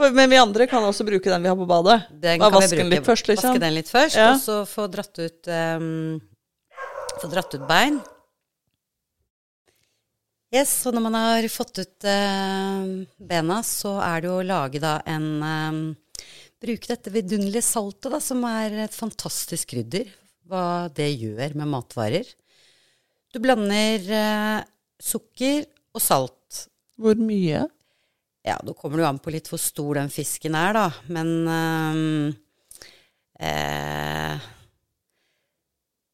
[0.00, 1.98] Men vi andre kan også bruke den vi har på badet.
[2.22, 3.52] Den Bare vaske den litt først, liksom.
[3.52, 4.30] Vaske den litt først, Ja.
[4.32, 6.20] og så få dratt ut um,
[7.20, 7.98] Få dratt ut bein.
[10.50, 12.86] Yes, og når man har fått ut uh,
[13.22, 15.82] bena, så er det jo å lage da en um,
[16.60, 20.10] Bruke dette vidunderlige saltet, da, som er et fantastisk krydder.
[20.50, 22.26] Hva det gjør med matvarer.
[23.32, 24.58] Du blander uh,
[25.00, 25.62] sukker
[25.94, 26.66] og salt.
[27.00, 27.62] Hvor mye?
[28.46, 30.86] Ja, da kommer det jo an på litt hvor stor den fisken er, da.
[31.12, 32.30] Men ehm,
[33.40, 34.48] eh,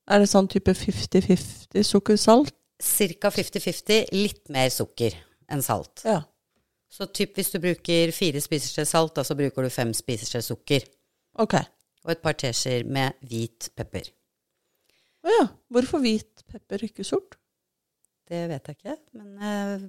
[0.07, 2.55] Er det sånn type 50-50 sukker-salt?
[2.77, 3.31] Ca.
[3.33, 4.11] 50-50.
[4.15, 5.15] Litt mer sukker
[5.51, 6.03] enn salt.
[6.07, 6.21] Ja.
[6.91, 10.87] Så typ hvis du bruker fire spiseskjeer salt, da så bruker du fem spiseskjeer sukker.
[11.43, 11.57] Ok.
[12.07, 14.11] Og et par teskjeer med hvit pepper.
[15.27, 15.47] Å ja.
[15.75, 17.39] Hvorfor hvit pepper, ikke sort?
[18.27, 19.87] Det vet jeg ikke, men eh,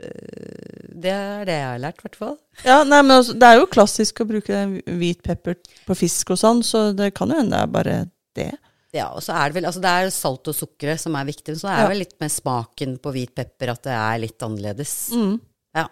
[0.00, 2.34] det er det jeg har lært, i hvert fall.
[2.64, 4.62] Ja, nei, men altså, Det er jo klassisk å bruke
[5.00, 7.96] hvit pepper på fisk og sånn, så det kan jo hende det er bare
[8.38, 8.50] det.
[8.96, 11.52] Ja, og så er det vel Altså, det er salt og sukkeret som er viktig,
[11.54, 11.90] men så er det Ja.
[11.92, 14.94] vel litt med smaken på hvit pepper at det er litt annerledes.
[15.14, 15.36] Mm.
[15.78, 15.86] Ja.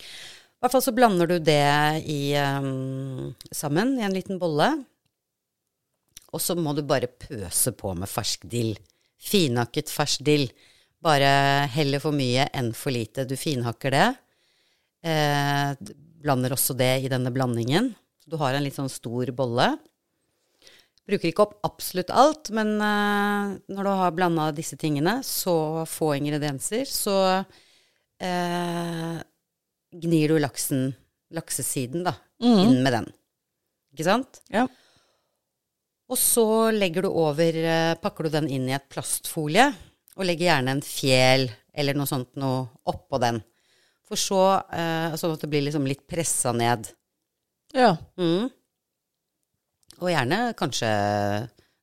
[0.00, 4.70] I hvert fall så blander du det i, um, sammen i en liten bolle.
[6.32, 8.72] Og så må du bare pøse på med fersk dill.
[9.20, 10.48] Finhakket fersk dill.
[11.04, 13.26] Bare heller for mye enn for lite.
[13.28, 14.06] Du finhakker det.
[15.04, 15.74] Eh,
[16.24, 17.92] blander også det i denne blandingen.
[18.22, 19.74] Så du har en litt sånn stor bolle.
[21.04, 26.14] Bruker ikke opp absolutt alt, men eh, når du har blanda disse tingene, så få
[26.16, 27.18] ingredienser, så
[28.24, 29.18] eh,
[29.92, 30.86] gnir du laksen,
[31.36, 33.10] laksesiden, da, inn med den.
[33.92, 34.40] Ikke sant?
[34.48, 34.64] Ja.
[36.08, 39.68] Og så legger du over, eh, pakker du den inn i et plastfolie,
[40.14, 43.40] og legger gjerne en fjel eller noe sånt noe oppå den.
[44.04, 46.90] For så, eh, sånn at det blir liksom litt pressa ned.
[47.74, 47.96] Ja.
[48.20, 48.50] Mm.
[50.00, 50.90] Og gjerne kanskje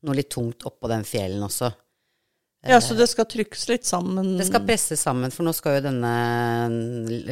[0.06, 1.72] noe litt tungt oppå den fjellen også.
[2.68, 4.36] ja, så det skal trykkes litt sammen?
[4.38, 6.14] Det skal presses sammen, for nå skal jo denne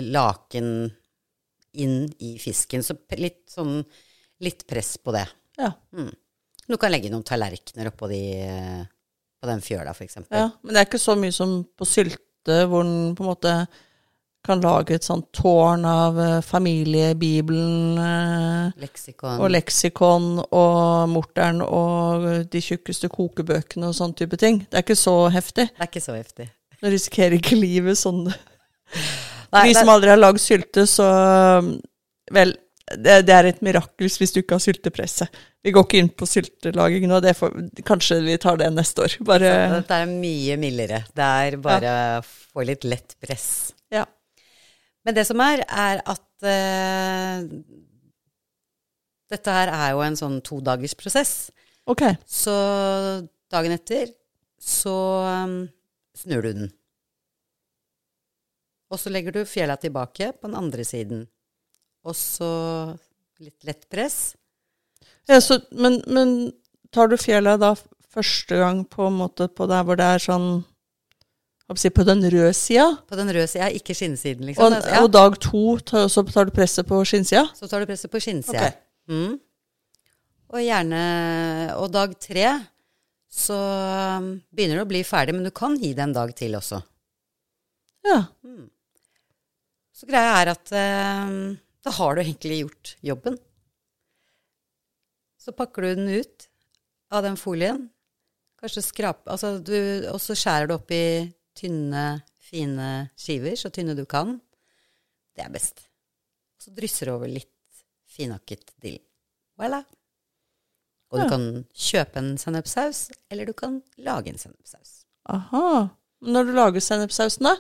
[0.10, 0.90] laken
[1.80, 2.84] inn i fisken.
[2.84, 3.84] Så litt sånn
[4.42, 5.28] litt press på det.
[5.60, 5.74] Ja.
[6.66, 8.88] Du kan legge noen tallerkener oppå de, eh,
[9.42, 10.36] på den fjøla, eksempel.
[10.38, 10.50] ja.
[10.64, 13.54] Men det er ikke så mye som på sylte, hvor den på en måte
[14.48, 19.40] kan lage et sånt tårn av eh, familiebibelen eh, Leksikon.
[19.44, 24.62] og leksikon og morteren og de tjukkeste kokebøkene og sånn type ting.
[24.70, 25.68] Det er ikke så heftig.
[25.76, 26.48] det er ikke så heftig.
[26.80, 28.30] Du risikerer ikke livet sånn.
[29.52, 31.06] Nei, De som aldri har lagd sylte, så
[32.32, 32.52] Vel,
[32.98, 35.28] det, det er et mirakel hvis du ikke har syltepresse.
[35.66, 37.56] Vi går ikke inn på syltelaging nå, det får,
[37.88, 39.18] kanskje vi tar det neste år.
[39.28, 41.04] Bare Dette er mye mildere.
[41.16, 43.50] Det er bare å få litt lett press.
[43.94, 44.06] Ja.
[45.06, 47.46] Men det som er, er at uh,
[49.30, 51.34] dette her er jo en sånn todagersprosess.
[51.50, 51.66] prosess.
[51.90, 52.04] Ok.
[52.26, 52.54] Så
[53.52, 54.12] dagen etter
[54.60, 55.64] så um,
[56.18, 56.72] snur du den.
[58.90, 61.28] Og så legger du fjella tilbake på den andre siden.
[62.08, 62.50] Og så
[63.40, 64.36] litt lett press.
[65.30, 66.52] Ja, så, men, men
[66.94, 67.74] tar du fjella da
[68.10, 70.50] første gang på en måte på der hvor det er sånn
[71.78, 72.88] si, På den røde sida?
[73.08, 74.66] På den røde sida, ikke skinnsiden, liksom.
[74.66, 75.04] Og, Altså, ja.
[75.04, 77.46] og dag to tar, så tar du presset på skinnsida?
[77.54, 78.72] Så tar du presset på skinnsida.
[78.72, 78.74] Okay.
[79.10, 79.38] Mm.
[80.50, 81.04] Og gjerne
[81.78, 82.50] Og dag tre
[83.30, 83.56] så
[84.18, 86.80] um, begynner det å bli ferdig, men du kan gi det en dag til også.
[88.10, 88.24] Ja.
[89.94, 91.36] Så greia er at um,
[91.90, 93.38] da har du egentlig gjort jobben.
[95.42, 96.46] Så pakker du den ut
[97.10, 97.88] av den folien.
[98.62, 99.24] Kanskje skrap...
[99.32, 99.74] Altså du,
[100.12, 101.02] og så skjærer du opp i
[101.58, 104.36] tynne, fine skiver, så tynne du kan.
[105.34, 105.88] Det er best.
[106.62, 107.50] Så drysser du over litt
[108.10, 109.00] finhakket dill.
[109.60, 109.82] Voilà.
[111.10, 111.30] Og du Ja.
[111.32, 115.06] kan kjøpe en sennepssaus, eller du kan lage en sennepssaus.
[115.26, 115.88] Aha.
[116.22, 117.56] Når du lager sennepssausen, da?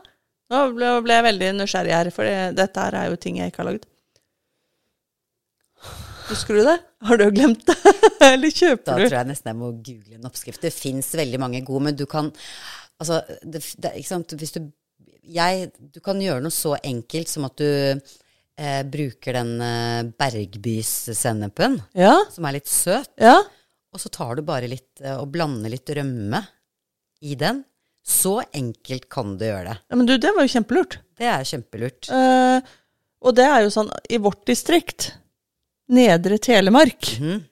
[0.54, 3.72] Nå ble jeg veldig nysgjerrig her, for dette her er jo ting jeg ikke har
[3.72, 3.89] lagd.
[6.30, 6.78] Husker du det?
[7.10, 7.78] Har du glemt det?
[8.32, 10.62] Eller kjøper Da kjøper tror jeg nesten jeg må google en oppskrift.
[10.62, 12.32] Det fins veldig mange gode, men du kan
[13.00, 14.60] Altså, det, det, ikke sant Hvis du
[15.30, 21.80] jeg, Du kan gjøre noe så enkelt som at du eh, bruker den eh, Bergbys-sennepen,
[21.98, 23.38] Ja, som er litt søt, ja.
[23.94, 26.42] og så tar du bare litt eh, og blander litt rømme
[27.22, 27.62] i den.
[28.02, 29.78] Så enkelt kan du gjøre det.
[29.92, 30.98] ja men du, det var jo kjempelurt.
[31.20, 32.10] Det er kjempelurt.
[32.10, 32.74] Eh,
[33.20, 35.12] og det er jo sånn, i vårt distrikt,
[35.90, 37.44] Nedre Telemark, Mhm.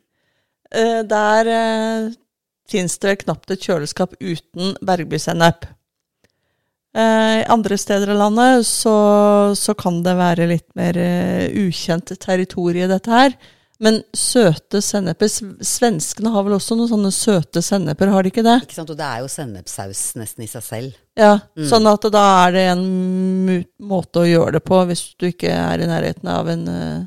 [0.71, 2.11] eh, der eh,
[2.69, 5.65] finnes det knapt et kjøleskap uten bergbysennep.
[6.97, 12.87] Eh, andre steder i landet så, så kan det være litt mer eh, ukjent territorie,
[12.89, 13.35] dette her.
[13.79, 18.55] Men søte senneper Svenskene har vel også noen sånne søte senneper, har de ikke det?
[18.65, 18.89] Ikke sant?
[18.89, 20.95] Og det er jo sennepsaus nesten i seg selv.
[21.17, 21.35] Ja,
[21.69, 22.87] Sånn at da er det en
[23.85, 27.05] måte å gjøre det på, hvis du ikke er i nærheten av en uh,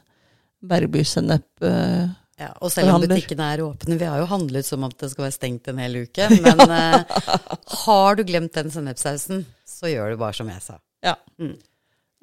[0.62, 1.46] bergbysennep.
[1.66, 2.08] eh.
[2.40, 5.26] Ja, og selv om butikkene er åpne, vi har jo handlet som om det skal
[5.26, 7.02] være stengt en hel uke, men uh,
[7.84, 10.78] har du glemt den sennepssausen, så gjør du bare som jeg sa.
[11.04, 11.18] Ja.
[11.36, 11.58] Mm.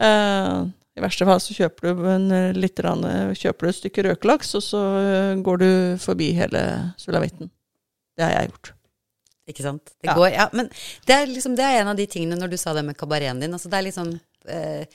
[0.02, 0.66] Uh,
[0.98, 2.26] I verste fall så kjøper du, en,
[2.58, 4.82] litt, kjøper du et stykke røkelaks, og så
[5.46, 5.70] går du
[6.02, 6.64] forbi hele
[6.98, 7.52] sulamitten.
[8.18, 8.74] Det har jeg gjort.
[9.48, 9.94] Ikke sant?
[10.02, 10.16] Det Ja.
[10.18, 10.68] går, ja, men
[11.06, 13.40] det er, liksom, det er en av de tingene når du sa det med kabareten
[13.40, 13.54] din.
[13.54, 14.10] Altså det er liksom
[14.50, 14.86] eh,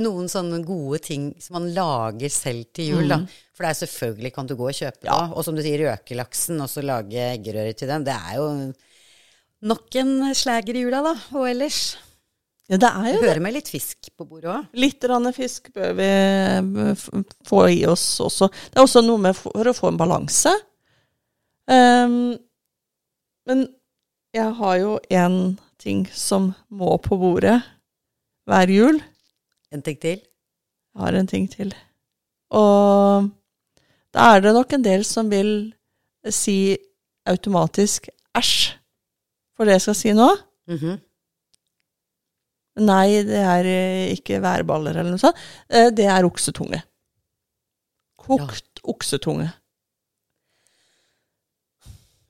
[0.00, 3.20] noen sånne gode ting som man lager selv til jul, da.
[3.56, 5.14] For det er selvfølgelig kan du gå og kjøpe det.
[5.34, 8.04] Og som du sier, røkelaksen, og så lage eggerøre til den.
[8.06, 8.50] Det er jo
[9.72, 11.14] nok en slager i jula, da.
[11.34, 11.80] Og ellers.
[12.68, 14.66] Ja, det er jo hører med litt fisk på bordet òg.
[14.76, 16.08] Litt fisk bør vi
[17.48, 18.50] få i oss også.
[18.52, 20.52] Det er også noe med for å få en balanse.
[21.68, 22.36] Um,
[23.48, 23.64] men
[24.36, 27.56] jeg har jo én ting som må på bordet
[28.48, 29.00] hver jul.
[29.74, 30.22] En ting til.
[30.22, 31.74] Jeg har en ting til.
[32.50, 33.28] Og
[34.14, 35.52] da er det nok en del som vil
[36.32, 36.76] si
[37.28, 38.72] automatisk æsj
[39.56, 40.30] for det jeg skal si nå.
[40.70, 40.96] Mhm.
[42.78, 45.38] Nei, det er eh, ikke værballer eller noe sånt.
[45.66, 46.78] Eh, Det er oksetunge.
[48.22, 49.48] Kokt oksetunge.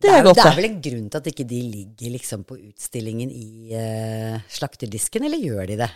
[0.00, 0.50] Det er godt, det det.
[0.52, 5.24] er vel en grunn til at ikke de ligger liksom på utstillingen i uh, slakterdisken,
[5.26, 5.88] eller gjør de det?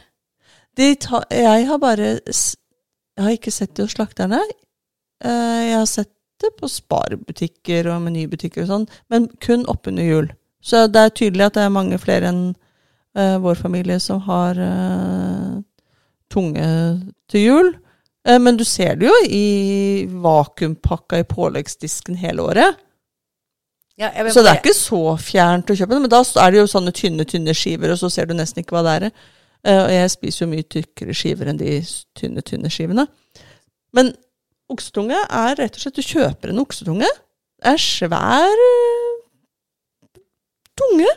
[0.77, 4.41] Ta, jeg har bare Jeg har ikke sett det hos slakterne.
[5.25, 10.31] Eh, Jeg har sett det på sparebutikker og menybutikker og sånn, men kun oppunder jul.
[10.63, 12.43] Så det er tydelig at det er mange flere enn
[13.19, 15.61] uh, vår familie som har uh,
[16.31, 16.67] tunge
[17.31, 17.71] til jul.
[18.27, 22.83] Uh, men du ser det jo i vakuumpakka i påleggsdisken hele året.
[24.01, 26.71] Ja, Så det er ikke så fjernt å kjøpe det, men da er det jo
[26.71, 29.11] sånne tynne, tynne skiver, og så ser du nesten ikke hva det er.
[29.67, 31.77] Eh, Og jeg spiser jo mye tykkere skiver enn de
[32.19, 33.07] tynne, tynne skivene.
[33.95, 34.13] Men
[34.73, 37.09] oksetunge er rett og slett Du kjøper en oksetunge.
[37.63, 40.21] Det er svær eh,
[40.81, 41.15] tunge.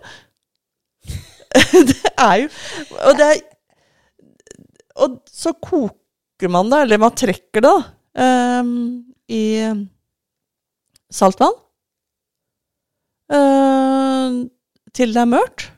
[1.90, 2.48] det er jo
[3.06, 3.44] Og det er
[5.06, 7.76] Og så koker man det, eller man trekker det, da,
[8.22, 8.74] eh,
[9.32, 9.44] i
[11.12, 11.56] saltvann.
[13.32, 14.46] Uh,
[14.94, 15.72] til det er mørkt.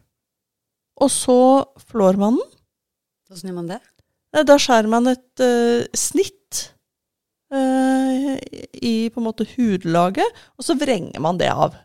[0.99, 1.39] Og så
[1.87, 2.56] flår man den.
[3.27, 3.81] Hvordan gjør man det?
[4.47, 6.61] Da skjærer man et uh, snitt
[7.51, 8.35] uh,
[8.79, 11.75] i på en måte hudlaget, og så vrenger man det av.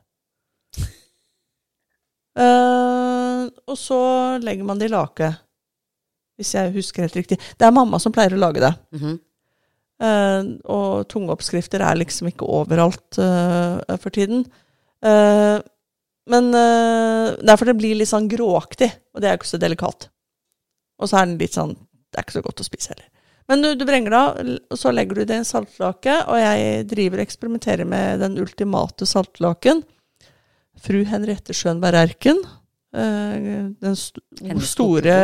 [2.33, 3.99] Uh, og så
[4.41, 5.33] legger man det i lake,
[6.39, 7.39] hvis jeg husker helt riktig.
[7.59, 8.73] Det er mamma som pleier å lage det.
[8.95, 9.19] Mm -hmm.
[10.07, 14.47] uh, og tungeoppskrifter er liksom ikke overalt uh, for tiden.
[16.27, 20.09] Men uh, derfor det blir litt sånn gråaktig, og det er ikke så delikat.
[21.03, 23.09] Og så er den litt sånn Det er ikke så godt å spise heller.
[23.51, 26.39] Men du, du vrenger det av, og så legger du det i en saltlake, og
[26.39, 29.83] jeg driver og eksperimenterer med den ultimate saltlaken.
[30.83, 32.39] Fru Henriette Schønberg Erken.
[32.95, 33.49] eh,
[33.83, 34.23] den st
[34.69, 35.17] store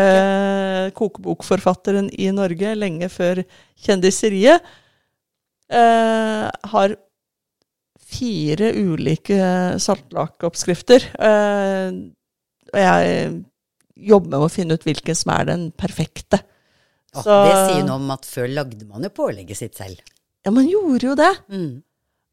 [0.99, 3.45] kokebokforfatteren i Norge, lenge før
[3.87, 4.67] kjendiseriet,
[5.69, 6.95] Uh, har
[8.09, 9.37] fire ulike
[9.85, 11.05] saltlakeoppskrifter.
[11.21, 12.09] Uh,
[12.73, 13.29] og jeg
[13.99, 16.41] jobber med å finne ut hvilken som er den perfekte.
[17.15, 20.01] Så- Det sier noe om at før lagde man jo pålegget sitt selv.
[20.45, 21.33] Ja, man gjorde jo det.
[21.49, 21.83] Mm.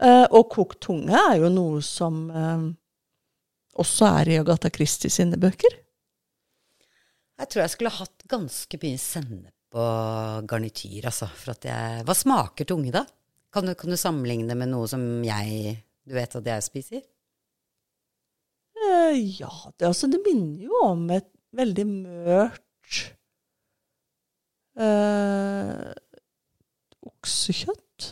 [0.04, 2.66] Uh, og kokt tunge er jo noe som uh,
[3.80, 5.72] også er i Agatha Christie sine bøker.
[7.40, 11.28] Jeg tror jeg skulle hatt ganske mye sennep og garnityr, altså.
[11.36, 13.06] For at jeg Hva smaker tunge, da?
[13.52, 17.02] Kan du, kan du sammenligne det med noe som jeg Du vet at jeg spiser?
[18.76, 21.28] Uh, ja, det, altså, det minner jo om et
[21.58, 23.00] veldig mørt
[24.80, 25.92] eh,
[27.06, 28.10] oksekjøtt.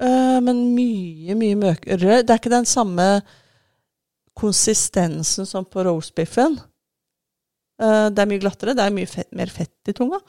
[0.00, 2.22] Eh, men mye, mye mørkere.
[2.22, 3.08] Det er ikke den samme
[4.36, 6.58] konsistensen som på roastbiffen.
[7.80, 8.76] Eh, det er mye glattere.
[8.76, 10.20] Det er mye fett, mer fett i tunga.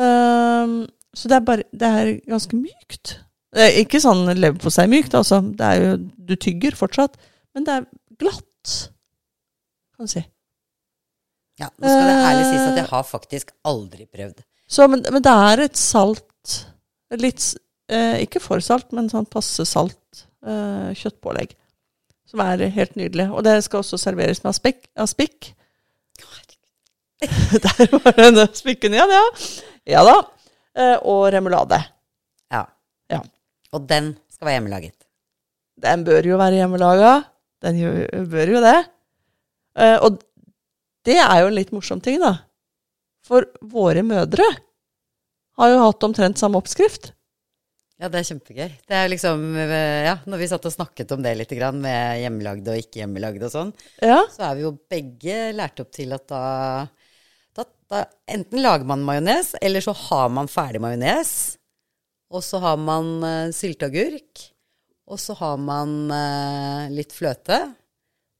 [0.00, 0.80] Ehm,
[1.14, 3.20] så det er bare Det er ganske mykt.
[3.54, 5.38] Det er ikke sånn leverpostei-mykt, altså.
[5.54, 7.16] Det er jo Du tygger fortsatt,
[7.54, 7.86] men det er
[8.18, 8.72] glatt,
[9.94, 10.24] kan du si.
[11.60, 14.40] Ja, nå skal det ærlig sies at jeg har faktisk aldri prøvd.
[14.66, 16.54] Så, men, men det er et salt
[17.20, 17.44] Litt
[17.92, 21.52] eh, Ikke for salt, men sånn passe salt eh, kjøttpålegg.
[22.26, 23.28] Som er helt nydelig.
[23.30, 24.88] Og det skal også serveres med aspik.
[24.98, 25.52] aspik.
[27.64, 29.22] Der var den spikken igjen, ja.
[29.94, 30.16] Ja da.
[30.74, 31.78] Eh, og remulade.
[32.52, 32.64] Ja.
[33.12, 33.20] Ja.
[33.76, 34.96] Og den skal være hjemmelaget.
[35.84, 37.12] Den bør jo være hjemmelaga.
[37.62, 38.76] Den jo- bør jo det.
[39.78, 40.18] Eh, og
[41.04, 42.36] det er jo en litt morsom ting, da.
[43.24, 44.46] For våre mødre
[45.58, 47.12] har jo hatt omtrent samme oppskrift.
[48.02, 48.70] Ja, det er kjempegøy.
[48.90, 52.72] Det er liksom, eh, ja, når vi satt og snakket om det litt med hjemmelagde
[52.74, 54.24] og ikke hjemmelagde og sånn, Ja.
[54.30, 56.88] så er vi jo begge lært opp til at da,
[57.54, 61.56] da, da enten lager man majones, eller så har man ferdig majones,
[62.34, 64.42] og så har man uh, sylteagurk,
[65.06, 67.76] og så har man uh, litt fløte,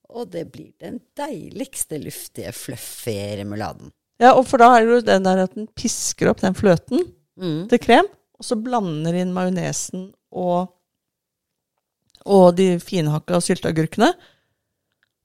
[0.08, 3.92] og det blir den deiligste luftige, fluffy remuladen.
[4.20, 7.10] ja, og for da er det jo den der at den pisker opp den fløten
[7.34, 7.64] Mm.
[7.66, 8.06] til krem,
[8.38, 10.68] og så blander inn majonesen og,
[12.30, 14.12] og de finhakka sylteagurkene.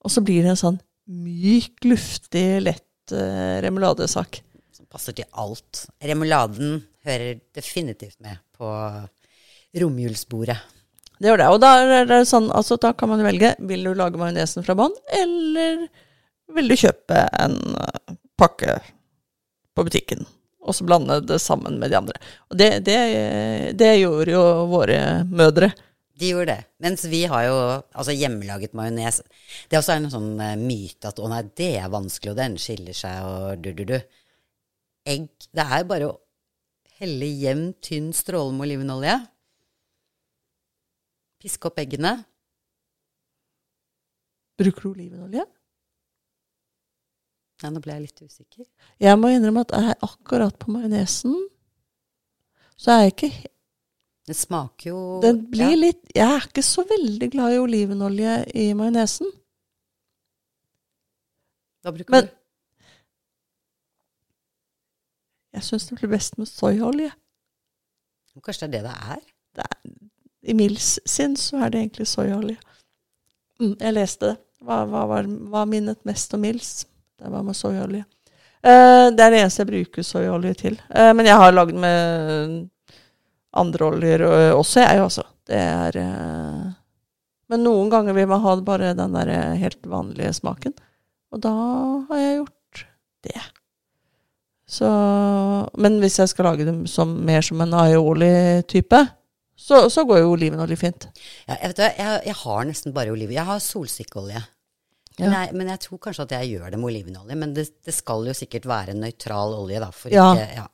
[0.02, 4.42] Og så blir det en sånn myk, luftig, lett uh, remuladesak.
[4.74, 5.86] som passer til alt.
[6.02, 8.66] Remuladen hører definitivt med på
[9.78, 10.58] romjulsbordet.
[11.20, 11.50] Det gjør det.
[11.52, 13.54] Og da, er det sånn, altså, da kan man velge.
[13.68, 15.88] Vil du lage majonesen fra bånn, eller
[16.56, 18.80] vil du kjøpe en eh, pakke
[19.76, 20.24] på butikken?
[20.64, 22.20] Og så blande det sammen med de andre.
[22.52, 22.98] Og det, det,
[23.80, 25.72] det gjorde jo våre mødre.
[26.20, 26.64] De gjorde det.
[26.84, 27.58] Mens vi har jo
[27.96, 29.22] altså hjemmelaget majones.
[29.68, 32.58] Det er også en sånn eh, myte at å nei, det er vanskelig, og den
[32.60, 34.00] skiller seg, og du, du, du.
[35.08, 36.18] Egg Det er bare å
[37.00, 39.16] helle jevn, tynn stråle olivenolje.
[41.40, 42.12] Piske opp eggene.
[44.60, 45.46] Bruker du olivenolje?
[47.64, 48.66] Ja, nå ble jeg litt usikker.
[49.04, 51.36] Jeg må innrømme at jeg akkurat på majonesen
[52.80, 53.32] så er jeg ikke
[54.30, 55.80] Det smaker jo Den blir ja.
[55.82, 59.28] litt Jeg er ikke så veldig glad i olivenolje i majonesen.
[61.84, 62.36] Da bruker Men- du
[65.58, 67.12] Jeg syns det blir best med soyaolje.
[68.46, 69.22] Kanskje det er det det er?
[69.56, 70.10] det er?
[70.50, 72.58] I Mills sin så er det egentlig soyaolje.
[73.62, 74.38] Mm, jeg leste det.
[74.66, 76.88] Hva, hva, var, hva minnet mest om Mills?
[77.20, 78.04] Det var med soyaolje.
[78.64, 80.80] Eh, det er det eneste jeg bruker soyaolje til.
[80.90, 82.58] Eh, men jeg har lagd med
[83.60, 85.26] andre oljer eh, også, jeg altså.
[85.50, 86.66] Det er eh,
[87.50, 90.76] Men noen ganger vil man ha bare den der helt vanlige smaken.
[91.34, 91.54] Og da
[92.10, 92.84] har jeg gjort
[93.26, 93.46] det.
[94.70, 94.90] Så
[95.74, 99.02] Men hvis jeg skal lage dem som, mer som en aioli-type,
[99.60, 101.06] så, så går jo olivenolje fint.
[101.50, 103.36] Ja, jeg, vet, jeg, jeg har nesten bare oliven.
[103.36, 104.42] Jeg har solsikkeolje.
[105.20, 105.42] Men, Ja.
[105.44, 107.36] jeg, men jeg tror kanskje at jeg gjør det med olivenolje.
[107.36, 109.90] Men det, det skal jo sikkert være en nøytral olje, da.
[109.92, 110.30] For Ja.
[110.34, 110.68] ikke, ja.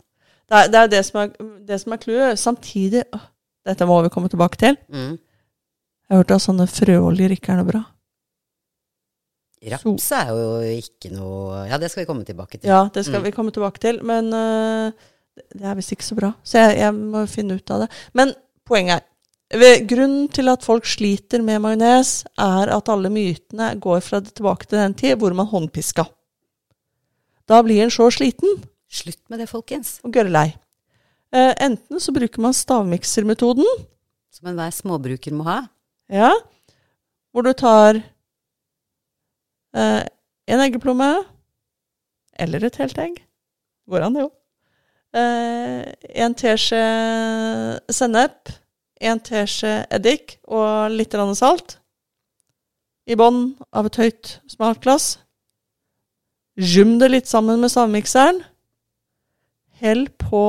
[0.45, 1.31] Det er det, er det som er
[1.65, 2.37] det som er clouet.
[2.39, 3.19] Samtidig å,
[3.65, 4.75] Dette må vi komme tilbake til.
[4.93, 5.15] Mm.
[5.17, 7.79] Jeg har hørt at sånne frøoljer ikke er noe bra.
[9.65, 10.43] Raps er jo
[10.77, 12.69] ikke noe Ja, det skal vi komme tilbake til.
[12.69, 13.25] Ja, det skal Mm.
[13.25, 14.91] vi komme tilbake til, men uh,
[15.57, 16.33] det er visst ikke så bra.
[16.45, 17.89] Så jeg, jeg må finne ut av det.
[18.13, 19.05] Men poenget
[19.53, 24.65] er Grunnen til at folk sliter med majones, er at alle mytene går fra tilbake
[24.65, 26.05] til den tid hvor man håndpiska.
[27.45, 29.99] Da blir en så sliten Slutt med det, folkens.
[30.03, 30.55] og gørrlei.
[31.33, 33.65] Eh, enten så bruker man stavmiksermetoden,
[34.31, 35.67] Som enhver småbruker må ha.
[36.09, 36.31] ja,
[37.31, 37.95] hvor du tar
[39.75, 40.03] eh,
[40.47, 41.23] en eggeplomme,
[42.39, 43.23] eller et helt egg,
[43.89, 44.44] går an det jo, eh,
[45.15, 46.81] en teskje
[47.93, 48.51] sennep,
[48.99, 51.77] en teskje eddik og litt salt,
[53.05, 55.19] i bånn av et høyt smalt glass.
[56.55, 58.41] Jum det litt sammen med stavmikseren.
[59.75, 60.41] Hell på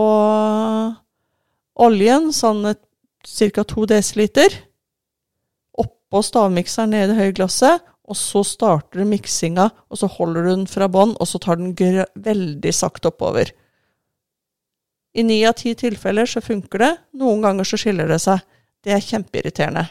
[1.83, 3.65] oljen, sånn ca.
[3.67, 4.47] 2 dl.
[5.77, 7.85] Oppå stavmikseren nede i det høye glasset.
[8.07, 11.59] Og så starter du miksinga, og så holder du den fra bånn, og så tar
[11.59, 13.51] den veldig sakte oppover.
[15.17, 16.91] I ni av ti tilfeller så funker det.
[17.17, 18.43] Noen ganger så skiller det seg.
[18.85, 19.87] Det er kjempeirriterende.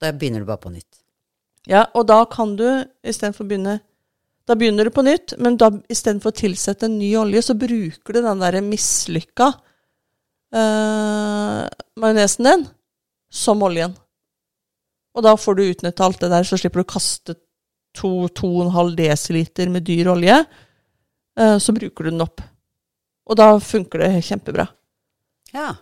[0.00, 1.02] Da begynner du bare på nytt.
[1.68, 2.64] Ja, og da kan du
[3.04, 3.80] istedenfor å begynne
[4.48, 8.16] Da begynner du på nytt, men da istedenfor å tilsette en ny olje, så bruker
[8.16, 9.50] du den derre mislykka
[10.56, 11.66] øh,
[12.00, 12.64] majonesen din
[13.28, 13.92] som oljen.
[15.12, 17.36] Og da får du utnytta alt det der, så slipper du å kaste
[18.00, 20.38] 2-2,5 dl med dyr olje.
[21.36, 22.40] Øh, så bruker du den opp.
[23.28, 24.68] Og da funker det kjempebra.
[25.52, 25.74] Ja.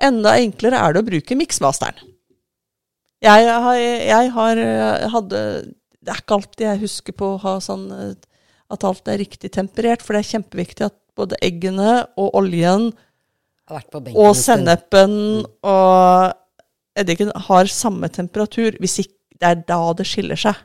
[0.00, 1.98] Enda enklere er det å bruke miksmasteren.
[3.24, 5.38] Jeg har, jeg har eh, hadde
[5.98, 8.12] Det er ikke alltid jeg husker på å ha sånn eh,
[8.70, 12.90] at alt er riktig temperert, for det er kjempeviktig at både eggene og oljen
[13.66, 15.14] Har vært på og sennepen
[15.66, 16.36] og
[16.98, 18.76] eddiken har samme temperatur.
[18.78, 20.60] Hvis ikke, det er da det skiller seg.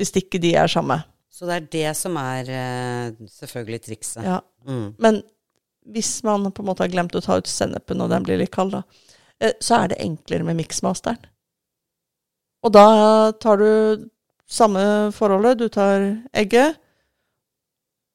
[0.00, 1.02] Hvis ikke de er samme.
[1.34, 4.22] Så det er det som er eh, selvfølgelig trikset.
[4.22, 4.38] Ja.
[4.68, 4.92] Mm.
[5.02, 5.22] Men
[5.90, 8.52] hvis man på en måte har glemt å ta ut sennepen, og den blir litt
[8.54, 8.84] kald, da,
[9.42, 11.26] eh, så er det enklere med miksmasteren.
[12.64, 12.86] Og da
[13.42, 14.04] tar du
[14.48, 15.58] samme forholdet.
[15.58, 16.78] Du tar egget,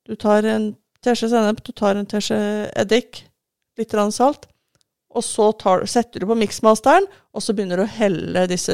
[0.08, 0.72] du tar en
[1.06, 2.40] teskje sennep, du tar en teskje
[2.80, 3.26] eddik,
[3.78, 4.48] litt salt,
[5.10, 8.74] og så tar, setter du på miksmasteren, og så begynner du å helle disse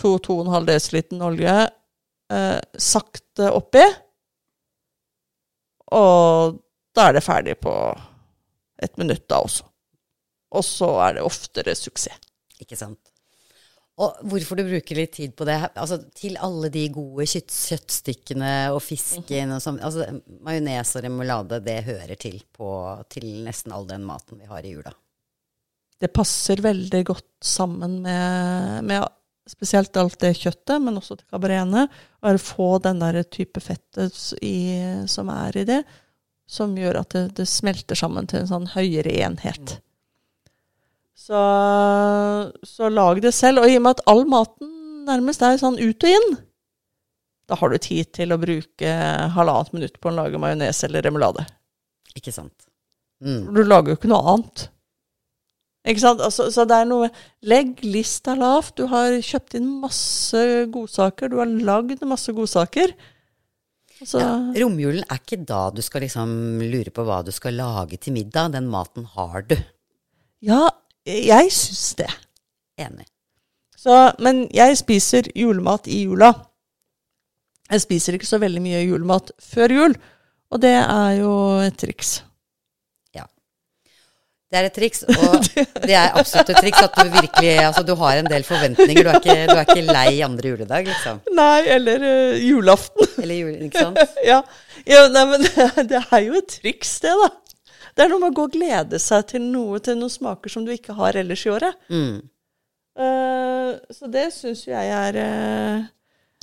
[0.00, 1.58] 2-2,5 dl olje
[2.32, 3.84] eh, sakte oppi.
[5.98, 6.58] Og
[6.96, 7.74] da er det ferdig på
[8.82, 9.66] et minutt da også.
[10.56, 12.20] Og så er det oftere suksess.
[12.58, 13.00] Ikke sant.
[13.98, 18.52] Og hvorfor du bruker litt tid på det, altså til alle de gode kjøtt, kjøttstykkene
[18.70, 20.06] og fisken og sånn, altså
[20.46, 22.68] majones og remulade, det hører til på,
[23.10, 24.94] til nesten all den maten vi har i jula.
[25.98, 29.02] Det passer veldig godt sammen med, med
[29.48, 31.86] spesielt alt det kjøttet, men også til kabaretene.
[32.22, 34.80] Å få den der type fettet i,
[35.10, 35.82] som er i det,
[36.48, 39.78] som gjør at det, det smelter sammen til en sånn høyere enhet.
[41.18, 41.40] Så,
[42.64, 43.64] så lag det selv.
[43.64, 44.70] Og i og med at all maten
[45.08, 46.38] nærmest er sånn ut og inn,
[47.48, 48.94] da har du tid til å bruke
[49.32, 51.46] halvannet minutt på å lage majones eller remulade.
[52.16, 52.68] Ikke sant?
[53.24, 53.48] Mm.
[53.56, 54.68] Du lager jo ikke noe annet.
[55.86, 56.20] Ikke sant?
[56.24, 57.10] Altså, så det er noe
[57.46, 58.74] Legg lista lavt.
[58.80, 60.40] Du har kjøpt inn masse
[60.74, 61.30] godsaker.
[61.30, 62.92] Du har lagd masse godsaker.
[63.98, 67.98] Så, Ja, romjulen er ikke da du skal liksom lure på hva du skal lage
[67.98, 68.52] til middag.
[68.54, 69.56] Den maten har du.
[70.42, 70.68] ja,
[71.06, 72.10] jeg syns det.
[72.78, 73.08] Enig.
[73.78, 76.32] Så, men jeg spiser julemat i jula.
[77.70, 79.96] Jeg spiser ikke så veldig mye julemat før jul,
[80.50, 82.22] og det er jo et triks.
[84.48, 85.44] Det er et triks, og
[85.84, 89.04] det er absolutt et triks at du virkelig Altså, du har en del forventninger.
[89.04, 91.20] Du er ikke, du er ikke lei andre juledag, liksom.
[91.36, 93.10] Nei, eller uh, julaften.
[93.20, 94.16] Eller jul, ikke sant?
[94.30, 94.40] ja,
[94.88, 95.44] ja nei, men
[95.90, 97.28] det er jo et triks, det, da.
[97.92, 100.64] Det er noe med å gå og glede seg til noe, til noen smaker som
[100.64, 101.76] du ikke har ellers i året.
[101.92, 102.24] Mm.
[102.98, 105.20] Uh, så det syns jo jeg er,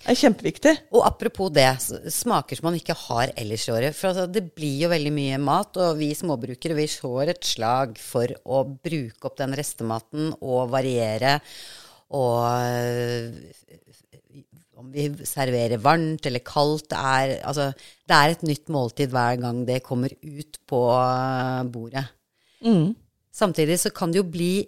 [0.04, 0.74] eh, er kjempeviktig.
[0.94, 1.68] Og apropos det,
[2.14, 3.98] smaker som man ikke har ellers i året.
[3.98, 7.96] For altså, det blir jo veldig mye mat, og vi småbrukere vi slår et slag
[8.02, 11.40] for å bruke opp den restematen og variere.
[12.16, 13.34] Og øh,
[14.80, 17.72] om vi serverer varmt eller kaldt, det er, altså,
[18.06, 22.06] det er et nytt måltid hver gang det kommer ut på øh, bordet.
[22.66, 22.94] Mm.
[23.36, 24.66] Samtidig så kan det jo bli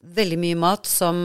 [0.00, 1.18] veldig mye mat som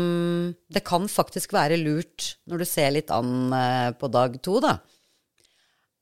[0.67, 4.77] det kan faktisk være lurt når du ser litt an eh, på dag to, da.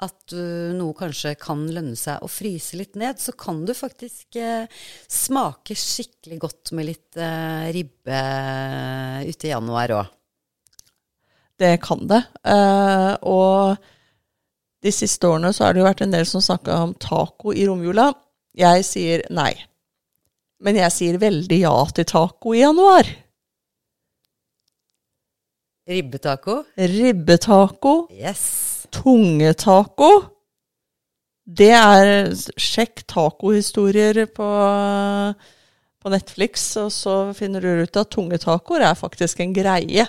[0.04, 3.22] At uh, noe kanskje kan lønne seg å fryse litt ned.
[3.22, 4.66] Så kan du faktisk eh,
[5.08, 10.12] smake skikkelig godt med litt eh, ribbe eh, ute i januar òg.
[11.62, 12.20] Det kan det.
[12.44, 13.78] Eh, og
[14.84, 17.68] de siste årene så har det jo vært en del som snakka om taco i
[17.70, 18.10] romjula.
[18.60, 19.54] Jeg sier nei.
[20.64, 23.10] Men jeg sier veldig ja til taco i januar.
[25.90, 26.62] Ribbetaco.
[26.78, 28.88] Ribbetaco, Yes.
[28.96, 30.12] tungetaco.
[31.44, 34.48] Det er Sjekk tacohistorier på,
[36.00, 40.08] på Netflix, og så finner du ut at tungetacoer er faktisk en greie.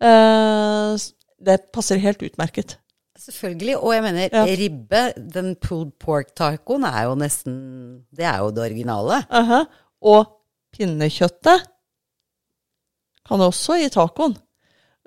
[0.00, 0.96] Uh,
[1.44, 2.78] det passer helt utmerket.
[3.20, 3.76] Selvfølgelig.
[3.78, 4.44] Og jeg mener, Ja.
[4.56, 5.00] ribbe,
[5.32, 9.24] den pulled pork-tacoen, er jo nesten Det er jo det originale.
[9.30, 9.64] Aha.
[10.02, 10.26] Og
[10.76, 11.66] pinnekjøttet
[13.28, 14.36] kan også i tacoen.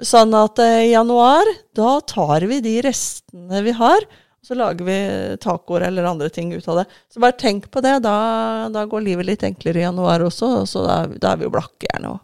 [0.04, 1.46] Sånn at eh, i januar,
[1.76, 4.98] da tar vi de restene vi har, og så lager vi
[5.44, 6.86] tacoer eller andre ting ut av det.
[7.14, 8.02] Så bare tenk på det.
[8.04, 11.54] Da, da går livet litt enklere i januar også, så da, da er vi jo
[11.54, 12.20] blakke gjerne òg.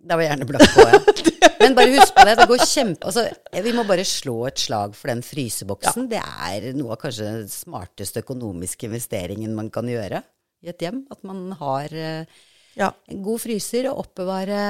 [0.00, 0.98] Da var gjerne blakk på, ja.
[1.60, 2.34] Men bare husk på det.
[2.38, 3.08] Det går kjempe...
[3.10, 3.26] Altså,
[3.66, 6.06] vi må bare slå et slag for den fryseboksen.
[6.08, 10.22] Det er noe av kanskje den smarteste økonomiske investeringen man kan gjøre
[10.64, 11.02] i et hjem.
[11.12, 12.40] At man har eh,
[12.80, 12.88] Ja.
[13.12, 14.62] en god fryser og oppbevare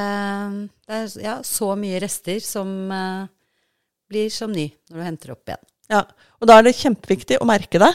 [0.82, 3.28] Det er ja, så mye rester som uh,
[4.10, 5.66] blir som ny når du henter opp igjen.
[5.94, 6.02] ja.
[6.40, 7.90] Og da er det kjempeviktig å merke det,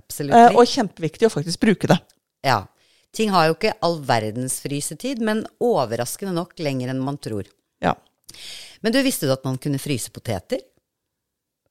[0.00, 0.34] Absolutt.
[0.34, 1.96] Uh, og kjempeviktig å faktisk bruke det.
[2.44, 2.64] Ja.
[3.16, 7.48] Ting har jo ikke all verdens frysetid, men overraskende nok lenger enn man tror.
[7.82, 7.96] Ja.
[8.84, 10.62] Men du visste du at man kunne fryse poteter?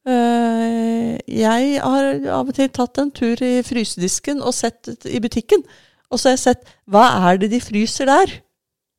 [0.08, 5.64] Uh, jeg har av og til tatt en tur i frysedisken og sett i butikken.
[6.10, 8.40] Og så har jeg sett hva er det de fryser der?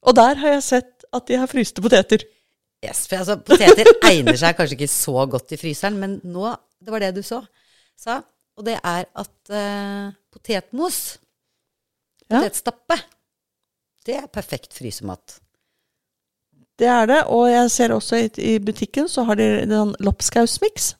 [0.06, 2.24] Og der har jeg sett at de har fryste poteter.
[2.80, 6.94] Yes, for altså, poteter egner seg kanskje ikke så godt i fryseren, men nå, det
[6.94, 7.42] var det du så,
[7.98, 8.22] sa,
[8.56, 11.18] og det er at uh, potetmos.
[12.30, 12.96] Potetstappe,
[14.06, 15.40] det er perfekt frysemat.
[16.80, 17.20] Det er det.
[17.28, 20.94] Og jeg ser også i, i butikken så har de den lapskausmiks.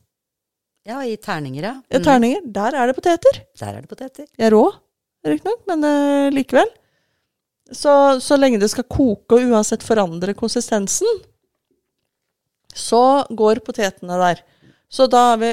[0.88, 1.74] Ja, i terninger, ja.
[1.92, 2.44] Mm, terninger.
[2.44, 3.40] Der er det poteter.
[3.60, 4.26] der er det poteter.
[4.26, 4.64] De er rå,
[5.26, 6.68] riktignok, men uh, likevel.
[7.70, 11.20] Så, så lenge det skal koke og uansett forandre konsistensen,
[12.74, 14.42] så går potetene der.
[14.90, 15.52] Så da har vi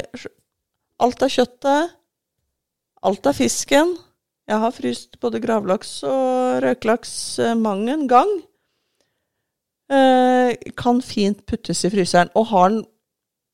[1.04, 1.94] alt av kjøttet,
[3.06, 3.94] alt av fisken.
[4.48, 8.30] Jeg har fryst både gravlaks og røkelaks eh, mang en gang.
[9.92, 12.32] Eh, kan fint puttes i fryseren.
[12.36, 12.86] Og har den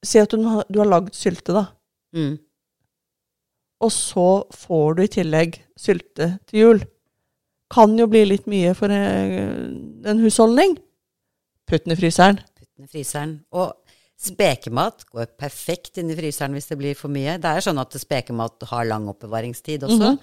[0.04, 1.62] Si at du har, du har lagd sylte, da.
[2.12, 2.34] Mm.
[3.80, 6.82] Og så får du i tillegg sylte til jul.
[7.72, 9.64] Kan jo bli litt mye for eh,
[10.12, 10.76] en husholdning.
[11.72, 12.42] Putt den i fryseren.
[12.52, 13.38] Putt den i fryseren.
[13.56, 13.72] Og
[14.20, 17.38] spekemat går perfekt inn i fryseren hvis det blir for mye.
[17.40, 20.20] Det er sånn at spekemat har lang oppbevaringstid også, Mhm.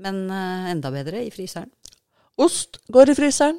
[0.00, 1.70] Men eh, enda bedre i fryseren.
[2.40, 3.58] Ost går i fryseren.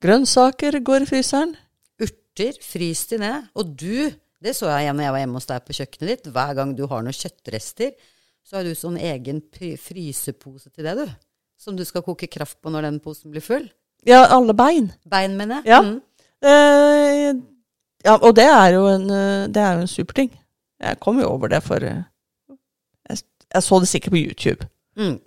[0.00, 1.52] Grønnsaker går i fryseren.
[2.00, 3.50] Urter, frys de ned.
[3.60, 4.08] Og du,
[4.40, 6.86] det så jeg når jeg var hjemme hos deg på kjøkkenet ditt, hver gang du
[6.88, 7.92] har noen kjøttrester,
[8.40, 11.04] så har du sånn egen frysepose til det, du.
[11.60, 13.68] Som du skal koke kraft på når den posen blir full.
[14.08, 14.88] Ja, alle bein.
[15.04, 15.74] Bein, mener jeg.
[15.74, 15.82] Ja.
[15.84, 15.98] Mm.
[16.40, 17.34] Eh,
[18.06, 20.32] ja, og det er jo en, eh, det er jo en superting.
[20.80, 22.06] Jeg kom jo over det for eh,
[23.54, 24.68] jeg, så det sikkert på YouTube.
[24.98, 25.18] Mm.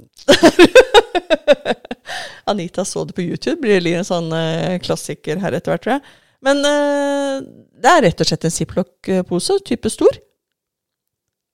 [2.52, 3.62] Anita så det på YouTube.
[3.62, 6.20] Blir det en sånn uh, klassiker her etter hvert, tror jeg.
[6.44, 7.44] Men uh,
[7.84, 10.20] det er rett og slett en ziplock-pose, type stor.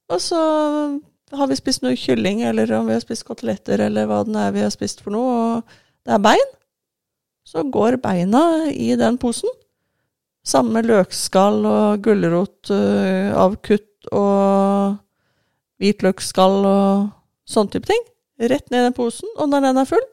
[0.10, 0.40] Og så
[1.38, 4.56] har vi spist noe kylling, eller om vi har spist koteletter, eller hva det er
[4.56, 6.56] vi har spist for noe, og det er bein.
[7.46, 8.44] Så går beina
[8.74, 9.50] i den posen.
[10.46, 14.98] Samme løkskall og gulrot uh, avkutt og
[15.80, 17.10] hvitløksskall og
[17.50, 18.04] sånn type ting.
[18.40, 20.06] Rett ned i den posen, og når den er full,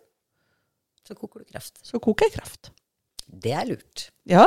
[1.07, 1.79] Så koker du kraft.
[1.87, 2.71] så koker jeg kraft.
[3.29, 4.11] Det er lurt.
[4.27, 4.47] Ja,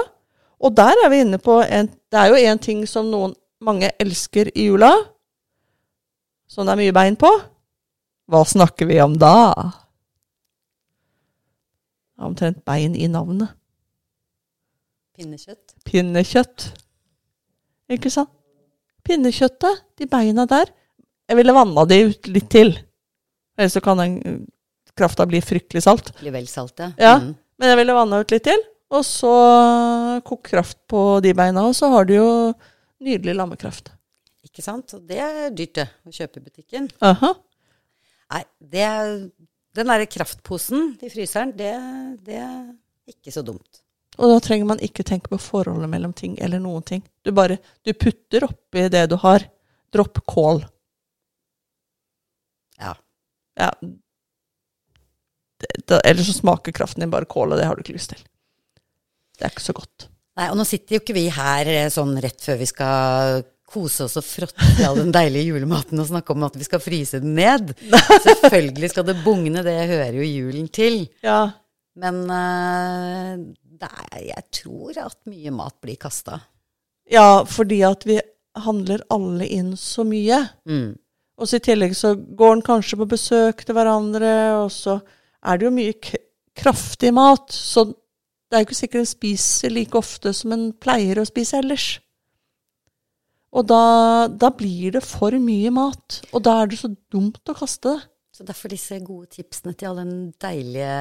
[0.60, 3.92] og der er vi inne på en Det er jo en ting som noen mange
[4.00, 4.92] elsker i jula,
[6.48, 7.30] som det er mye bein på.
[8.28, 9.72] Hva snakker vi om da?
[12.20, 13.54] Omtrent bein i navnet.
[15.16, 15.76] Pinnekjøtt.
[15.86, 16.74] Pinnekjøtt.
[17.90, 18.30] Ikke sant?
[19.04, 20.70] Pinnekjøttet, de beina der
[21.30, 22.74] Jeg ville vanna de ut litt til.
[23.60, 24.40] Ellers så kan den uh,
[24.98, 26.12] krafta bli fryktelig salt.
[26.20, 26.90] Blir vel salt, ja.
[26.98, 27.16] Ja.
[27.22, 27.36] Mm.
[27.60, 28.64] Men jeg ville vanna ut litt til.
[28.90, 29.32] Og så
[30.26, 32.30] kok kraft på de beina, og så har du jo
[33.06, 33.92] nydelig lammekraft.
[34.48, 34.96] Ikke sant?
[34.98, 36.88] Og det er dyrt, det, å kjøpe i butikken.
[37.06, 37.36] Aha.
[38.34, 38.42] Nei,
[38.74, 39.14] det er,
[39.78, 41.76] den derre kraftposen i fryseren, det,
[42.26, 42.58] det er
[43.14, 43.84] ikke så dumt.
[44.20, 47.06] Og da trenger man ikke tenke på forholdet mellom ting eller noen ting.
[47.24, 49.46] Du bare du putter oppi det du har.
[49.94, 50.64] Dropp kål.
[53.60, 53.72] Ja.
[53.84, 53.98] eller
[55.88, 58.22] da, ellers så smaker kraften din bare kål, og det har du ikke lyst til.
[59.36, 60.10] Det er ikke så godt.
[60.40, 64.08] Nei, og nå sitter jo ikke vi her eh, sånn rett før vi skal kose
[64.08, 67.20] oss og fråtte i all den deilige julematen og snakke om at vi skal fryse
[67.22, 67.74] den ned.
[68.28, 71.04] Selvfølgelig skal det bugne, det hører jo julen til.
[71.26, 71.52] Ja,
[72.00, 73.36] Men uh,
[73.84, 76.40] er, jeg tror at mye mat blir kasta.
[77.12, 78.20] ja fordi at vi
[78.60, 80.42] handler alle inn så mye.
[80.68, 80.96] Mm.
[81.40, 85.00] Og så i tillegg så går en kanskje på besøk til hverandre, og så
[85.40, 85.96] er det jo mye
[86.60, 87.48] kraftig mat.
[87.56, 91.62] Så det er jo ikke sikkert en spiser like ofte som en pleier å spise
[91.62, 91.88] ellers.
[93.56, 93.84] Og da,
[94.30, 98.10] da blir det for mye mat, og da er det så dumt å kaste det.
[98.40, 100.92] Så derfor disse gode tipsene til alle den deilige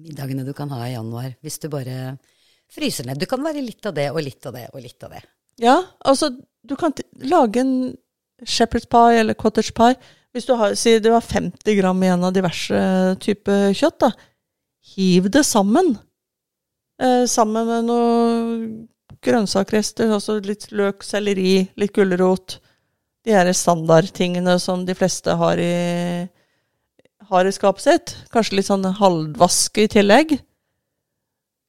[0.00, 1.34] middagene du kan ha i januar.
[1.44, 2.14] Hvis du bare
[2.70, 3.18] fryser ned.
[3.20, 5.24] Du kan være litt av det og litt av det og litt av det.
[5.60, 6.30] Ja, altså,
[6.62, 6.94] du kan
[7.28, 7.74] lage en
[8.46, 9.96] shepherd's pie eller cottage pie.
[10.32, 12.80] Hvis du har, sier du har 50 gram igjen av diverse
[13.22, 14.12] typer kjøtt, da.
[14.94, 15.96] Hiv det sammen.
[17.02, 18.64] Eh, sammen med noen
[19.24, 22.60] grønnsakrester, altså litt løk, selleri, litt gulrot.
[23.26, 25.74] De her standardtingene som de fleste har i,
[27.28, 28.14] har i skapet sitt.
[28.32, 30.38] Kanskje litt sånn halvvaske i tillegg.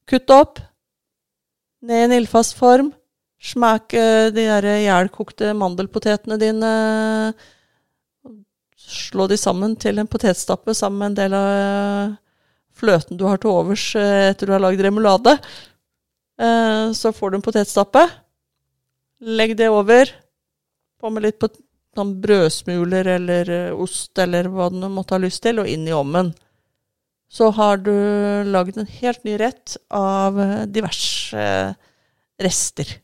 [0.08, 0.62] Kutt opp.
[1.82, 2.94] Ned i en ildfast form.
[3.42, 3.96] Smak
[4.36, 6.72] de der ihjelkokte mandelpotetene dine.
[8.92, 12.14] Slå de sammen til en potetstappe sammen med en del av eh,
[12.82, 15.36] fløten du har til overs eh, etter du har lagd remulade.
[16.42, 18.04] Eh, Så får du en potetstappe.
[19.22, 20.12] Legg det over.
[21.00, 21.46] På med litt
[21.96, 26.34] sånn brødsmuler eller ost eller hva du måtte ha lyst til, og inn i ovnen.
[27.32, 27.94] Så har du
[28.50, 30.38] lagd en helt ny rett av
[30.68, 31.46] diverse
[32.42, 32.98] rester.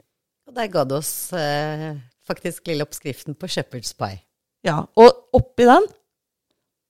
[0.58, 1.92] Der ga du oss eh,
[2.26, 4.24] faktisk lille oppskriften på shepherd's pie.
[4.66, 5.86] Ja, og oppi den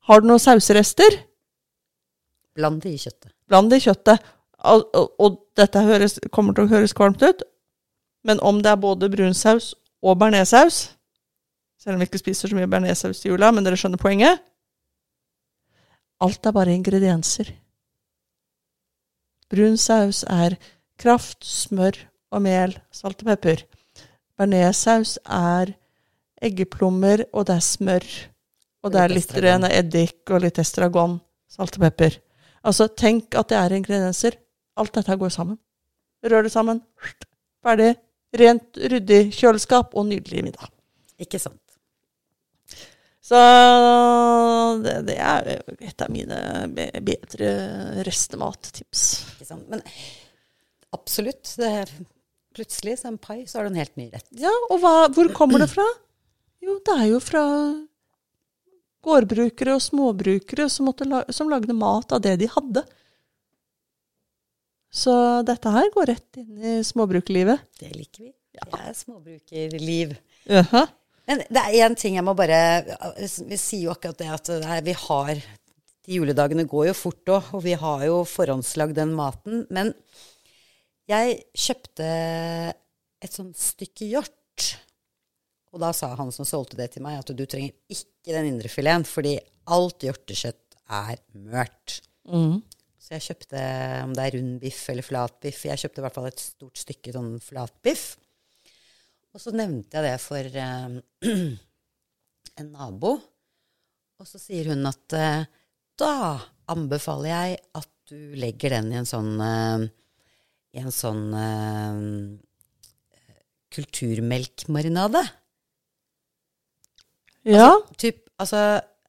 [0.08, 1.18] har du noen sauserester.
[2.56, 3.34] Bland det i kjøttet.
[3.52, 4.24] Bland det i kjøttet.
[4.58, 7.44] Og, og, og dette høres, kommer til å høres kvalmt ut,
[8.26, 10.88] men om det er både brunsaus og bearnéssaus
[11.78, 14.42] Selv om vi ikke spiser så mye bearnéssaus til jula, men dere skjønner poenget?
[16.26, 17.52] Alt er bare ingredienser.
[19.54, 20.58] Brun saus er
[20.98, 22.00] kraft, smør
[22.34, 23.64] og mel, salt og pepper.
[24.38, 25.74] Bearnéssaus er
[26.44, 28.08] eggeplommer, og det er smør.
[28.86, 31.18] Og det er litt ren eddik og litt estragon,
[31.50, 32.20] salt og pepper.
[32.68, 34.38] Altså, tenk at det er ingredienser.
[34.78, 35.58] Alt dette går sammen.
[36.26, 36.82] Rør det sammen.
[37.64, 37.96] Ferdig.
[38.38, 40.70] Rent, ryddig kjøleskap og nydelig middag.
[41.24, 41.62] Ikke sant.
[43.28, 43.40] Så
[44.84, 46.38] det, det er et av mine
[47.04, 47.50] bedre
[48.08, 49.08] restemattips.
[49.36, 49.66] Ikke sant.
[49.72, 49.82] Men
[50.96, 51.50] absolutt.
[51.60, 51.92] Det er,
[52.58, 54.28] plutselig, som pai, så har du en helt ny rett.
[54.42, 55.86] Ja, og hva, hvor kommer det fra?
[56.66, 57.46] Jo, det er jo fra
[59.08, 62.84] gårdbrukere og småbrukere som, la, som lagde mat av det de hadde.
[64.94, 65.14] Så
[65.48, 67.64] dette her går rett inn i småbrukerlivet.
[67.80, 68.32] Det liker vi.
[68.58, 70.16] Det er småbrukerliv.
[70.50, 70.88] Jaha.
[71.28, 72.58] Men det er én ting jeg må bare
[73.50, 75.34] Vi sier jo akkurat det at det er, vi har
[76.08, 79.66] De juledagene går jo fort òg, og vi har jo forhåndslagd den maten.
[79.70, 79.92] Men
[81.08, 82.08] jeg kjøpte
[83.24, 84.34] et sånt stykke hjort.
[85.74, 89.06] Og da sa han som solgte det til meg, at du trenger ikke den indrefileten,
[89.08, 89.36] fordi
[89.74, 92.00] alt hjortekjøtt er mørt.
[92.28, 92.62] Mm.
[93.08, 93.60] Så jeg kjøpte,
[94.04, 97.14] om det er rund biff eller flatbiff, jeg kjøpte i hvert fall et stort stykke
[97.16, 98.08] sånn flatbiff.
[99.36, 100.98] Og så nevnte jeg det for eh,
[102.60, 103.14] en nabo,
[104.18, 105.46] og så sier hun at eh,
[106.00, 106.14] da
[106.74, 109.88] anbefaler jeg at du legger den i en sånn, eh,
[110.76, 112.02] i en sånn uh,
[113.74, 115.24] kulturmelkmarinade.
[117.48, 117.72] Ja.
[118.00, 118.64] Typ, altså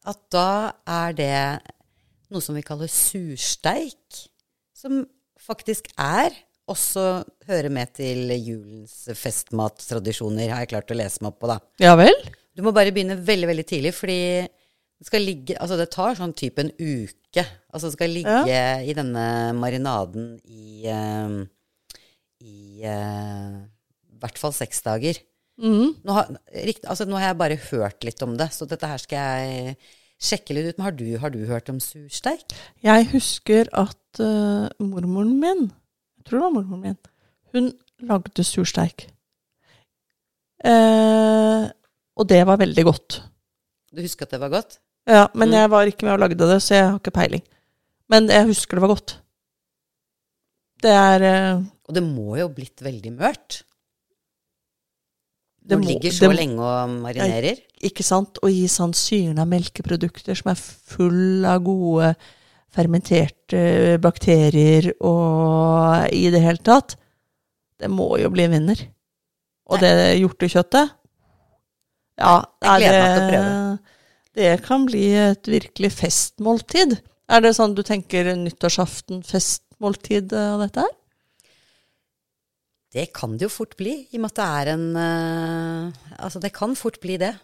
[0.09, 0.50] at da
[0.88, 1.38] er det
[2.32, 4.20] noe som vi kaller sursteik,
[4.76, 5.02] som
[5.40, 6.34] faktisk er
[6.68, 11.59] også hører med til julens festmattradisjoner, har jeg klart å lese meg opp på, da.
[11.80, 12.14] ja vel?
[12.52, 14.20] Du må bare begynne veldig, veldig tidlig, fordi
[14.99, 17.44] det skal ligge Altså, det tar sånn type en uke.
[17.70, 19.26] Altså, det skal ligge i denne
[19.59, 21.36] marinaden i eh,
[22.42, 23.59] I uh,
[24.22, 25.18] hvert fall seks dager.
[25.59, 25.99] Mm.
[26.07, 26.30] Nå har,
[26.66, 29.76] rikt, altså, nå har jeg bare hørt litt om det, så dette her skal jeg
[30.22, 30.78] sjekke litt ut.
[30.78, 32.55] Men har du, har du hørt om sursteik?
[32.86, 35.68] Jeg husker at uh, mormoren min,
[36.18, 37.01] jeg tror det var mormoren min,
[37.55, 37.72] hun
[38.07, 39.09] lagde sursteik.
[40.66, 41.64] Eh,
[42.18, 43.20] og det var veldig godt.
[43.94, 44.78] Du husker at det var godt?
[45.09, 45.54] Ja, men Mm.
[45.56, 47.42] jeg var ikke med og lagde det, så jeg har ikke peiling.
[48.11, 49.16] Men jeg husker det var godt.
[50.82, 53.62] Det er eh, Og det må jo blitt veldig mørt.
[55.68, 57.59] Det må- ligger så det lenge og marinerer.
[57.82, 62.14] ikke sant, å gi sånn syrna melkeprodukter som er full av gode
[62.72, 66.96] fermenterte bakterier og i det hele tatt,
[67.80, 68.86] det må jo bli en vinner.
[69.68, 70.90] Og det hjortekjøttet
[72.18, 73.78] Ja, Jeg er gleder meg til å det,
[74.39, 76.97] det kan bli et virkelig festmåltid.
[77.28, 80.95] Er det sånn du tenker nyttårsaften, festmåltid av dette her?
[82.95, 86.41] Det kan det jo fort bli, i og med at det er en uh, Altså,
[86.41, 87.34] det kan fort bli det.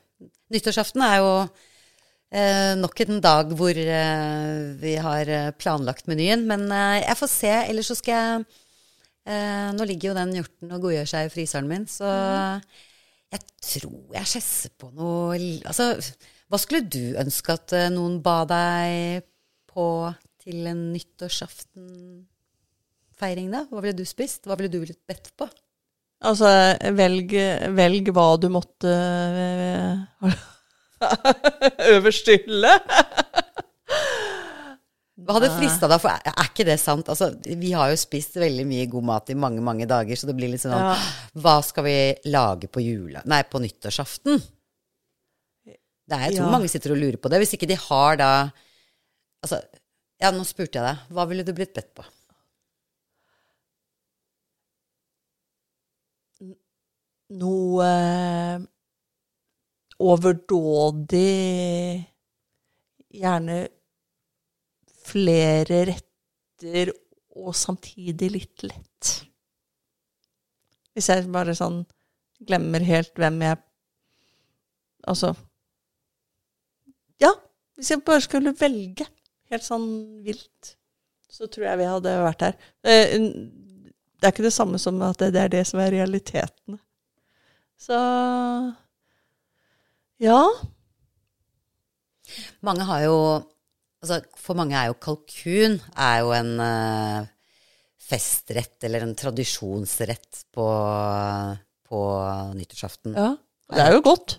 [0.54, 6.46] Nyttårsaften er jo uh, nok en dag hvor uh, vi har eh, planlagt menyen.
[6.48, 7.52] Men eh, jeg får se.
[7.68, 8.46] Ellers så skal jeg
[9.28, 12.08] eh, Nå ligger jo den hjorten og godgjør seg i fryseren min, så
[13.34, 15.36] jeg tror jeg skjesser på noe
[15.66, 15.92] Altså,
[16.54, 19.24] hva skulle du ønske at eh, noen ba deg
[19.74, 20.06] på
[20.44, 23.64] til en nyttårsaftenfeiring, da?
[23.72, 24.46] Hva ville du spist?
[24.46, 25.48] Hva ville du blitt bedt på?
[26.24, 26.46] Altså,
[26.94, 27.34] velg,
[27.74, 29.98] velg hva du måtte eh,
[31.96, 32.70] øverst i hylle.
[35.24, 35.98] Hva hadde frista deg?
[36.04, 37.10] For er er ikke det sant?
[37.10, 40.38] Altså, vi har jo spist veldig mye god mat i mange, mange dager, så det
[40.38, 40.94] blir litt sånn Ja.
[41.34, 41.98] Hva skal vi
[42.30, 43.26] lage på jula...
[43.26, 44.38] Nei, på nyttårsaften?
[46.04, 46.52] Det er, jeg tror Ja.
[46.52, 47.38] mange sitter og lurer på det.
[47.40, 48.30] Hvis ikke de har da
[49.44, 49.58] Altså,
[50.20, 51.00] ja, nå spurte jeg deg.
[51.12, 52.04] Hva ville du blitt bedt på?
[57.34, 58.64] Noe eh,
[60.04, 61.24] overdådig
[63.14, 63.58] Gjerne
[65.04, 66.90] flere retter
[67.38, 69.10] og samtidig litt lett.
[70.94, 71.82] Hvis jeg bare sånn
[72.46, 73.60] glemmer helt hvem jeg
[75.10, 75.34] Altså
[77.22, 77.30] Ja,
[77.78, 79.06] hvis jeg bare skulle velge
[79.52, 79.86] helt sånn
[80.24, 80.74] vilt,
[81.30, 82.56] så tror jeg vi hadde vært her.
[82.86, 83.14] Eh,
[84.24, 86.78] Det er ikke det samme som at det er det som er realitetene.
[87.76, 87.96] Så
[90.22, 90.38] ja.
[92.64, 93.18] Mange har jo
[94.04, 97.24] Altså, for mange er jo kalkun er jo en uh,
[98.04, 100.66] festrett eller en tradisjonsrett på,
[101.88, 102.00] på
[102.58, 103.14] nyttårsaften.
[103.16, 103.30] ja.
[103.72, 104.34] Det er jo godt.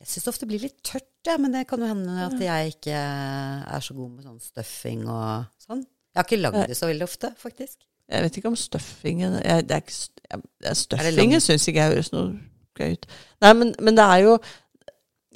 [0.00, 2.72] Jeg syns det ofte blir litt tørt, ja, men det kan jo hende at jeg
[2.76, 5.84] ikke er så god med sånn stuffing og sånn.
[6.16, 7.80] Jeg har ikke lagd det så veldig ofte, faktisk.
[8.06, 9.96] Jeg vet ikke om stuffingen jeg, det er ikke,
[10.30, 12.36] jeg, Stuffingen syns ikke jeg høres noe
[12.78, 13.06] gøy ut.
[13.42, 14.36] Nei, men, men det er jo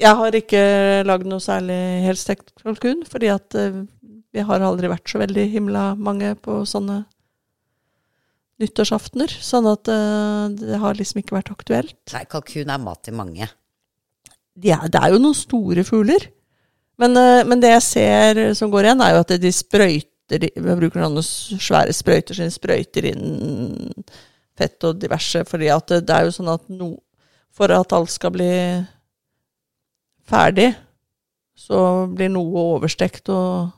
[0.00, 0.60] Jeg har ikke
[1.04, 3.82] lagd noe særlig helstekt kalkun, fordi at eh,
[4.30, 7.02] vi har aldri vært så veldig himla mange på sånne
[8.62, 9.34] nyttårsaftener.
[9.44, 11.98] Sånn at eh, det har liksom ikke vært aktuelt.
[12.14, 13.50] Nei, kalkun er mat til mange.
[14.58, 16.26] De er, det er jo noen store fugler.
[17.00, 20.74] Men, eh, men det jeg ser som går igjen, er jo at de sprøyter Vi
[20.78, 23.24] bruker noen svære sprøyter som de sprøyter inn
[24.60, 26.92] fett og diverse, fordi at det, det er jo sånn at no,
[27.50, 28.52] for at alt skal bli
[30.30, 30.68] ferdig,
[31.58, 33.72] så blir noe overstekt og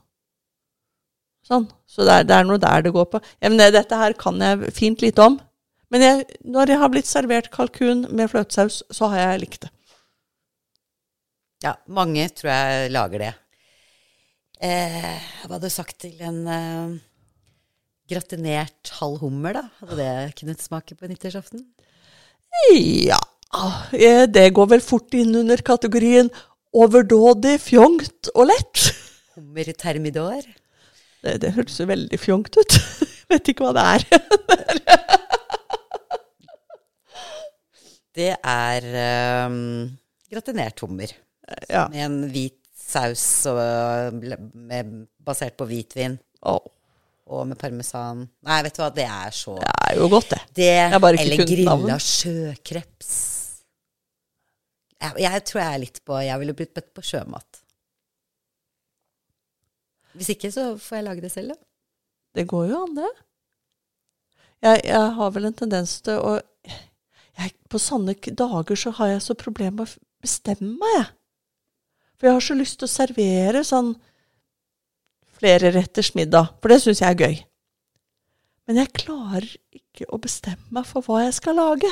[1.47, 1.67] sånn.
[1.89, 3.23] Så det er, det er noe der det går på.
[3.41, 5.39] Ja, men det, dette her kan jeg fint lite om.
[5.93, 9.73] Men jeg, når jeg har blitt servert kalkun med fløtesaus, så har jeg likt det.
[11.63, 13.33] Ja, mange tror jeg lager det.
[14.63, 16.95] Eh, hva hadde du sagt til en eh,
[18.11, 19.63] gratinert halv hummer, da?
[19.83, 21.63] Hadde det kunnet smake på nyttårsaften?
[22.75, 23.21] Ja,
[23.95, 26.31] eh, det går vel fort inn under kategorien
[26.75, 28.91] overdådig, fjongt og lett.
[29.37, 30.43] Hummer termidor?
[31.23, 32.79] Det, det hørtes jo veldig fjongt ut.
[33.33, 34.03] Vet ikke hva det er.
[38.13, 38.89] Det er
[39.49, 39.87] um,
[40.29, 41.15] gratinert hummer.
[41.69, 41.87] Ja.
[41.93, 42.59] Med en hvit
[42.93, 44.93] saus og, med,
[45.23, 46.19] basert på hvitvin.
[46.49, 46.63] Oh.
[47.33, 48.27] Og med parmesan.
[48.45, 50.41] Nei, vet du hva, det er så det er jo godt, det.
[50.59, 53.13] Det, eller grilla sjøkreps.
[55.03, 57.63] Jeg, jeg tror jeg er litt på Jeg ville blitt bedt på sjømat.
[60.19, 61.69] Hvis ikke, så får jeg lage det selv, da.
[62.37, 63.11] Det går jo an, det.
[64.63, 66.37] Jeg, jeg har vel en tendens til å
[66.69, 71.09] jeg, På sånne dager så har jeg så problemer med å bestemme meg, jeg.
[72.23, 73.89] For jeg har så lyst til å servere sånn
[75.41, 77.41] flereretters middag, for det syns jeg er gøy.
[78.71, 81.91] Men jeg klarer ikke å bestemme meg for hva jeg skal lage.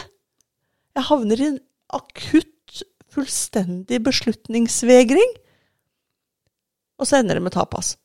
[0.95, 1.59] Jeg havner i en
[1.99, 2.47] akutt,
[3.11, 5.33] fullstendig beslutningsvegring,
[7.03, 7.97] og så ender det med tapas.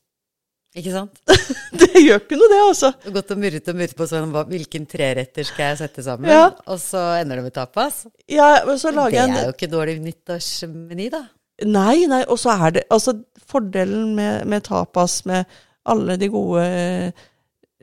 [0.76, 1.22] Ikke sant?
[1.78, 2.90] Det gjør ikke noe, det, altså.
[3.00, 6.28] Du har gått og murret og murret på sånn, hvilken treretter skal jeg sette sammen,
[6.32, 6.48] Ja.
[6.66, 8.02] og så ender det med tapas.
[8.28, 11.22] Ja, men så lager jeg en er jo ikke dårlig nyttårsmeny, da.
[11.64, 13.12] Nei, nei, og så er det Altså,
[13.46, 15.44] fordelen med, med tapas, med
[15.86, 17.12] alle de gode eh,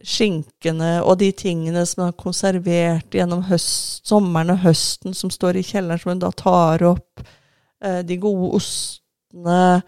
[0.03, 5.63] skinkene og de tingene som er konservert gjennom høst, sommeren og høsten, som står i
[5.63, 7.19] kjelleren, som hun da tar opp,
[7.83, 9.81] eh, de gode ostene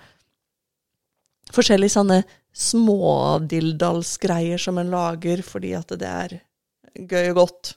[1.55, 2.23] Forskjellige sånne
[2.57, 6.31] smådildalsgreier som en lager fordi at det er
[6.95, 7.75] gøy og godt.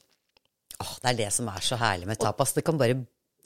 [0.78, 2.54] Åh, det er det som er så herlig med tapas.
[2.56, 2.96] Det kan bare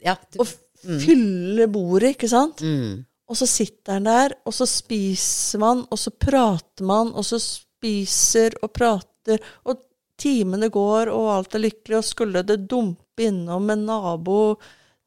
[0.03, 0.15] Ja.
[0.31, 0.47] Du, Og
[0.83, 2.63] fylle bordet, ikke sant?
[2.63, 3.01] mm.
[3.33, 7.39] Og så sitter han der, og så spiser man, og så prater man, og så
[7.41, 9.81] spiser og prater, og
[10.21, 14.43] timene går, og alt er lykkelig, og skulle det dumpe innom en nabo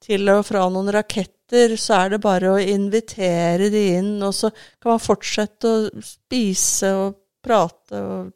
[0.02, 4.50] til og fra noen raketter, så er det bare å invitere de inn, og så
[4.82, 8.34] kan man fortsette å spise og prate og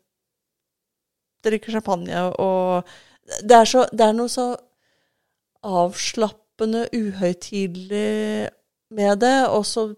[1.45, 2.85] drikke champagne, og
[3.45, 4.51] det er, så, det er noe så
[6.59, 8.49] avslappende, uhøytidelig
[8.91, 9.93] med det, og så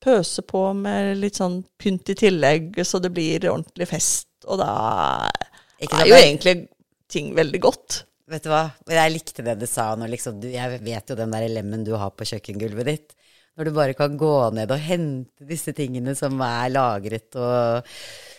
[0.00, 4.28] pøse på med litt sånn pynt i tillegg, så det blir ordentlig fest.
[4.46, 5.28] Og da
[5.80, 6.68] er jo egentlig
[7.10, 8.04] ting veldig godt.
[8.28, 11.32] Vet du hva, jeg likte det du sa når liksom du, Jeg vet jo den
[11.32, 13.14] der lemmen du har på kjøkkengulvet ditt.
[13.56, 17.88] Når du bare kan gå ned og hente disse tingene som er lagret, og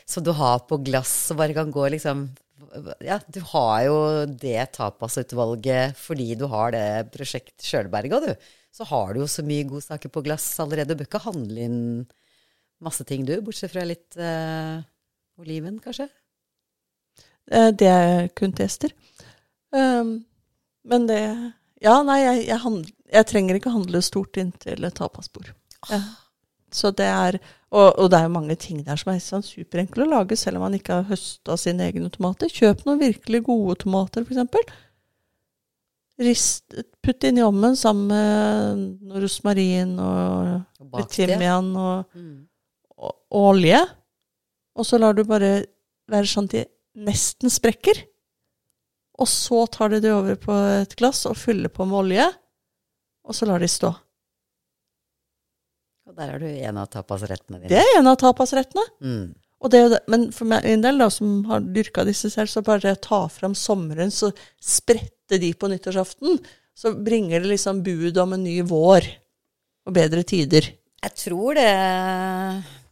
[0.08, 2.30] som du har på glass, og bare kan gå liksom
[3.06, 3.98] Ja, du har jo
[4.42, 8.32] det tapasutvalget fordi du har det prosjekt Sjølberga, du.
[8.76, 10.94] Så har du jo så mye godsaker på glass allerede.
[10.94, 11.80] Du bør ikke handle inn
[12.84, 14.78] masse ting, du, bortsett fra litt eh,
[15.42, 16.06] oliven, kanskje?
[17.52, 18.94] Eh, Det er kun tester.
[19.76, 20.20] Um,
[20.90, 21.22] men det
[21.82, 25.52] Ja, nei, jeg, jeg, handl- jeg trenger ikke handle stort inn til et tapasbord.
[25.90, 26.00] Ja.
[26.76, 27.40] Så det er
[27.70, 30.58] og, og det er jo mange ting der som er sånn superenkle å lage, selv
[30.58, 32.50] om man ikke har høsta sine egne tomater.
[32.50, 34.72] Kjøp noen virkelig gode tomater, f.eks.
[36.20, 36.74] Rist,
[37.06, 42.48] putt inn i ovnen sammen med rosmarin og Og bak timian og, Mm.
[42.98, 43.80] og, olje.
[44.76, 45.66] Og så lar du bare
[46.10, 46.66] være sånn de
[46.98, 48.02] nesten sprekker.
[49.20, 50.52] Og så tar du det over på
[50.82, 52.28] et glass og fyller på med olje.
[53.24, 53.94] Og så lar de stå.
[56.10, 57.70] Og der har du en av tapasrettene dine.
[57.72, 58.86] Det er en av tapasrettene.
[59.06, 59.28] Mm.
[59.60, 59.96] Og det, er.
[60.10, 63.54] Men for meg, en del da, som har dyrka disse selv, så bare ta fram
[63.58, 64.32] sommeren, så
[64.64, 66.40] sprette de på nyttårsaften.
[66.80, 69.06] Så bringer det liksom bud om en ny vår
[69.90, 70.72] og bedre tider.
[71.00, 71.70] Jeg tror det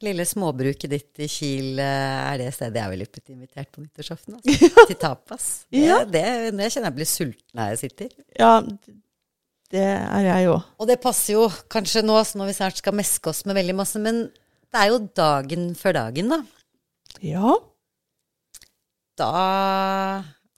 [0.05, 4.37] lille småbruket ditt i Kiel eh, er det stedet jeg ville blitt invitert på nyttårsaften.
[4.37, 4.69] Altså.
[4.91, 5.47] Til tapas.
[5.71, 5.97] Det, Ja.
[6.05, 8.11] det, det kjenner jeg blir sulten her jeg sitter.
[8.37, 8.51] Ja,
[9.73, 10.67] det er jeg òg.
[10.79, 13.99] Og det passer jo kanskje nå, når vi snart skal meske oss med veldig masse,
[13.99, 14.27] men
[14.71, 16.39] det er jo dagen før dagen, da.
[17.23, 17.55] Ja.
[19.17, 19.31] Da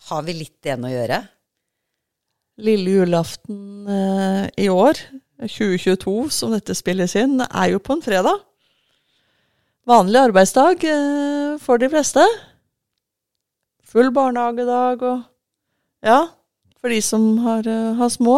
[0.10, 1.24] har vi litt igjen å gjøre.
[2.60, 5.00] Lille julaften eh, i år,
[5.40, 8.42] 2022, som dette spilles inn, er jo på en fredag.
[9.90, 12.26] Vanlig arbeidsdag eh, for de fleste.
[13.90, 15.24] Full barnehagedag og
[16.06, 16.28] Ja,
[16.80, 18.36] for de som har, eh, har små.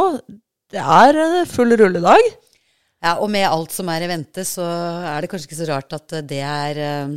[0.71, 2.31] Det er eh, full rulledag.
[3.01, 5.95] Ja, og med alt som er i vente, så er det kanskje ikke så rart
[5.97, 7.15] at det er uh,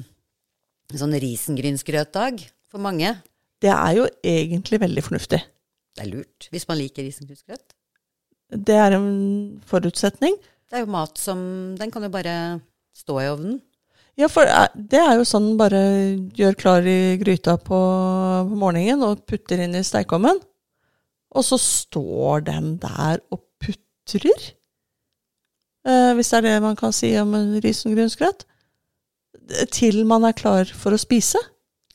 [0.97, 2.41] sånn risengrynsgrøtdag
[2.73, 3.13] for mange.
[3.61, 5.43] Det er jo egentlig veldig fornuftig.
[5.95, 7.77] Det er lurt hvis man liker risengrynsgrøt.
[8.65, 10.41] Det er en forutsetning.
[10.69, 11.39] Det er jo mat som
[11.79, 12.35] Den kan jo bare
[12.97, 13.61] stå i ovnen.
[14.19, 15.85] Ja, for eh, det er jo sånn bare
[16.39, 17.79] gjør klar i gryta på,
[18.49, 20.41] på morgenen og putter inn i stekeovnen.
[21.35, 23.44] Og så står den der og
[24.09, 24.53] putrer.
[25.85, 28.47] Eh, hvis det er det man kan si om en risengrynsgrøt.
[29.75, 31.41] Til man er klar for å spise.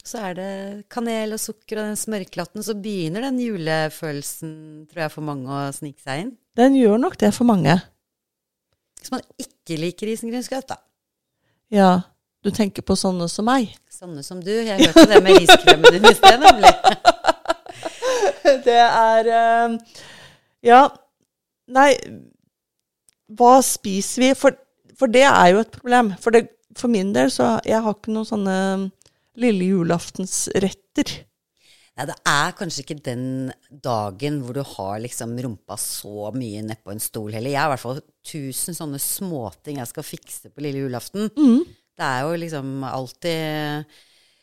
[0.06, 0.52] Så er det
[0.90, 4.52] kanel og sukker og den smørklatten, så begynner den julefølelsen,
[4.90, 6.32] tror jeg, for mange å snike seg inn.
[6.58, 7.76] Den gjør nok det for mange.
[9.00, 10.80] Hvis man ikke liker risengrynsgrøt, da.
[11.74, 11.92] Ja,
[12.44, 13.76] du tenker på sånne som meg.
[13.94, 14.52] Sånne som du.
[14.52, 16.74] Jeg hørte det med riskremen din i sted, nemlig.
[18.66, 19.76] Det er eh,
[20.66, 20.80] Ja,
[21.76, 21.94] nei
[23.38, 24.30] Hva spiser vi?
[24.38, 24.56] For,
[24.98, 26.14] for det er jo et problem.
[26.22, 26.48] For, det,
[26.78, 28.56] for min del så Jeg har ikke noen sånne
[29.40, 31.12] lille julaftensretter.
[32.00, 33.24] Nei, det er kanskje ikke den
[33.84, 37.52] dagen hvor du har liksom rumpa så mye nedpå en stol heller.
[37.52, 41.30] Jeg har i hvert fall tusen sånne småting jeg skal fikse på lille julaften.
[42.00, 43.98] Det er jo liksom alltid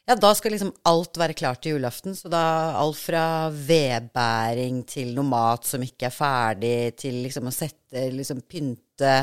[0.07, 2.15] Ja, da skal liksom alt være klart til julaften.
[2.15, 2.43] Så da
[2.79, 8.45] alt fra vedbæring til noe mat som ikke er ferdig, til liksom å sette liksom
[8.47, 9.17] pynte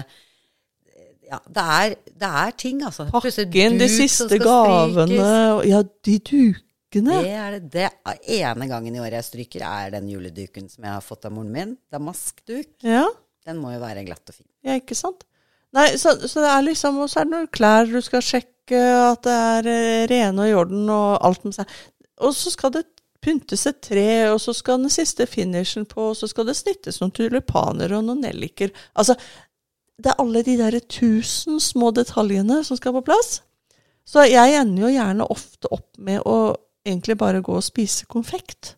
[1.23, 3.07] Ja, det er, det er ting, altså.
[3.13, 5.07] Pakken, de siste gavene.
[5.07, 5.69] strykes.
[5.71, 7.21] Ja, de dukene.
[7.23, 7.89] Det er det.
[8.03, 11.33] det ene gangen i året jeg stryker, er den juleduken som jeg har fått av
[11.33, 11.77] moren min.
[11.95, 12.75] Damaskduk.
[12.85, 13.07] Ja,
[13.47, 14.47] Den må jo være glatt og fin.
[14.67, 15.23] ja, ikke sant?
[15.73, 18.49] Nei, så, så det er liksom Og så er det noen klær du skal sjekke
[18.79, 21.71] at det er eh, rene og i orden og alt med seg.
[22.23, 22.85] Og så skal det
[23.23, 26.99] pyntes et tre, og så skal den siste finishen på, og så skal det snittes
[27.01, 28.71] noen tulipaner og noen nelliker.
[28.99, 29.15] Altså,
[29.99, 33.41] det er alle de der tusen små detaljene som skal på plass.
[34.07, 36.55] Så jeg ender jo gjerne ofte opp med å
[36.87, 38.75] egentlig bare gå og spise konfekt.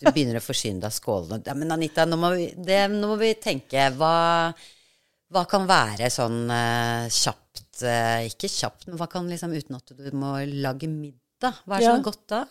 [0.00, 1.40] Du begynner å forsyne deg av skålene.
[1.46, 4.16] Ja, men Anita, nå må vi, det, nå må vi tenke hva,
[5.32, 9.94] hva kan være sånn uh, kjapt uh, Ikke kjapt, men hva kan liksom uten at
[9.96, 11.62] du må lage middag?
[11.64, 11.96] Hva er Ja.
[11.96, 12.44] er godt da?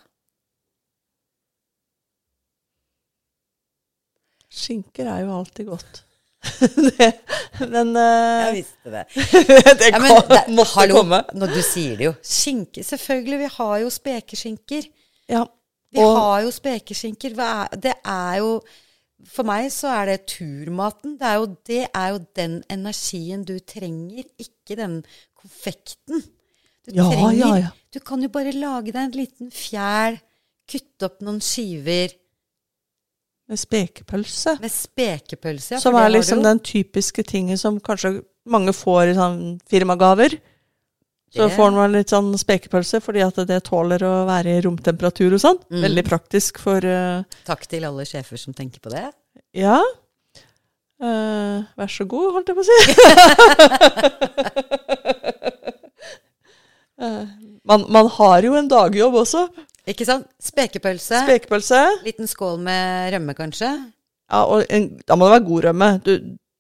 [4.55, 6.01] Skinker er jo alltid godt.
[6.99, 7.07] det,
[7.71, 9.03] men uh, Jeg visste det.
[9.81, 11.21] det Ja, men det, måtte hallo, komme.
[11.33, 12.13] når du sier det jo.
[12.21, 13.39] Skinke, selvfølgelig.
[13.45, 14.87] Vi har jo spekeskinker.
[15.31, 15.43] Ja,
[15.95, 17.37] Vi Og- har jo spekeskinker.
[17.39, 18.61] Er, det er jo
[19.25, 21.15] For meg så er det turmaten.
[21.17, 24.99] Det er, jo, det er jo den energien du trenger, ikke den
[25.39, 26.19] konfekten.
[26.85, 27.69] Du Ja, trenger ja, ja.
[27.95, 30.19] Du kan jo bare lage deg en liten fjæl,
[30.69, 32.11] kutte opp noen skiver
[33.49, 34.57] med spekepølse.
[34.61, 35.71] med spekepølse.
[35.75, 39.39] Ja, som er liksom den typiske tingen som kanskje mange får i sånn
[39.69, 40.37] firmagaver.
[41.35, 45.41] Så får man litt sånn spekepølse fordi at det tåler å være i romtemperatur og
[45.43, 45.59] sånn.
[45.67, 45.81] Mm.
[45.89, 49.03] Veldig praktisk for uh, Takk til alle sjefer som tenker på det.
[49.55, 49.81] Ja.
[51.03, 52.79] Uh, vær så god, holdt jeg på å si.
[57.03, 57.23] uh,
[57.69, 59.43] man, man har jo en dagjobb også.
[59.91, 60.25] Ikke sant?
[60.41, 61.25] Spekepølse.
[61.27, 61.83] Spekepølse.
[62.07, 63.69] Liten skål med rømme, kanskje.
[64.31, 65.91] Ja, og en, da må det være god rømme.
[66.05, 66.15] Du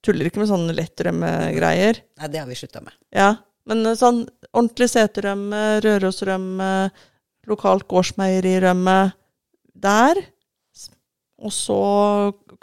[0.05, 2.03] tuller ikke med sånne lettrømmegreier.
[2.19, 2.93] Nei, det har vi slutta med.
[3.15, 3.31] Ja,
[3.69, 6.71] men eh, sånn ordentlig seterømme, Rørosrømme,
[7.49, 8.97] lokalt gårdsmeierirømme
[9.85, 10.17] Der
[11.37, 11.77] Og så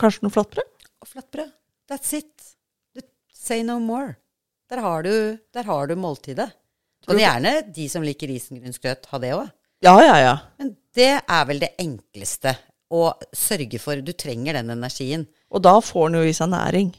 [0.00, 0.88] kanskje noe flatbrød.
[1.04, 1.50] Og flatbrød.
[1.90, 2.54] That's it.
[2.96, 3.02] Du,
[3.34, 4.16] say no more.
[4.72, 6.48] Der har du, der har du måltidet.
[7.10, 9.50] Og gjerne de som liker risengrynsgrøt, ha det òg.
[9.84, 10.34] Ja, ja, ja.
[10.62, 12.54] Men det er vel det enkleste
[12.92, 14.00] å sørge for.
[14.00, 15.26] Du trenger den energien.
[15.52, 16.92] Og da får den jo i seg næring.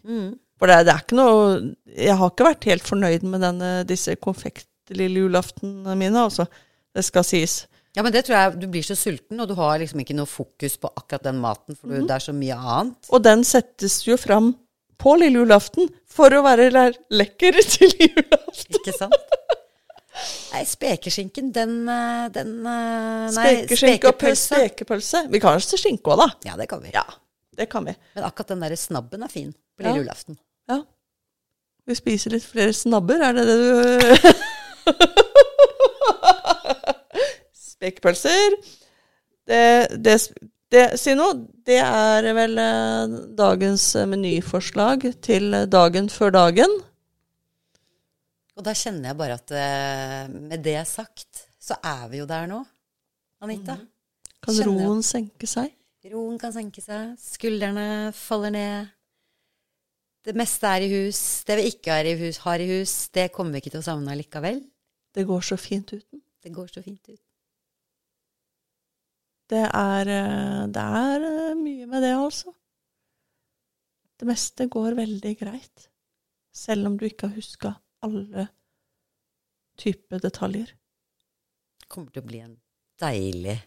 [0.64, 1.56] For det, det er ikke noe
[1.92, 6.46] Jeg har ikke vært helt fornøyd med denne, disse konfektlille julaftene mine, altså.
[6.96, 7.56] Det skal sies.
[7.98, 10.30] Ja, men det tror jeg du blir så sulten, og du har liksom ikke noe
[10.30, 13.10] fokus på akkurat den maten, for du, det er så mye annet.
[13.14, 14.54] Og den settes jo fram
[15.04, 18.80] på lille julaften for å være le- lekker til julaften.
[18.80, 19.20] Ikke sant?
[20.54, 25.24] Nei, spekeskinken, den, eh, den eh, Nei, Spekeskinke og spekepølse.
[25.34, 26.28] Vi kan ha skinke òg, da.
[26.52, 26.94] Ja, det kan vi.
[26.94, 27.04] Ja,
[27.58, 27.96] det kan vi.
[28.16, 29.90] Men akkurat den derre snabben er fin på Ja.
[29.90, 30.38] lille julaften.
[30.72, 30.80] Ja.
[31.88, 33.64] Vi spiser litt flere snabber, er det det du
[37.74, 38.56] Spekkpølser.
[39.48, 40.16] Det, det,
[40.72, 41.34] det Si noe.
[41.64, 43.08] Det er vel eh,
[43.40, 46.72] dagens menyforslag til dagen før dagen.
[48.54, 52.48] Og da kjenner jeg bare at eh, med det sagt, så er vi jo der
[52.52, 52.60] nå,
[53.44, 53.76] Anita.
[54.44, 54.88] Kan Kjenner jeg.
[54.88, 55.72] roen senke seg?
[56.12, 58.92] Roen kan senke seg, skuldrene faller ned.
[60.24, 61.20] Det meste er i hus.
[61.44, 63.88] Det vi ikke har i hus, har i hus, det kommer vi ikke til å
[63.90, 64.62] savne likevel.
[65.14, 66.22] Det går så fint uten.
[66.44, 67.22] Det går så fint uten.
[69.52, 72.54] Det er, eh, det er eh, mye med det, altså.
[74.20, 75.90] Det meste går veldig greit.
[76.56, 77.74] Selv om du ikke har huska
[78.06, 78.48] alle
[79.78, 80.72] typer detaljer.
[81.84, 82.56] Det kommer til å bli en
[83.02, 83.58] deilig,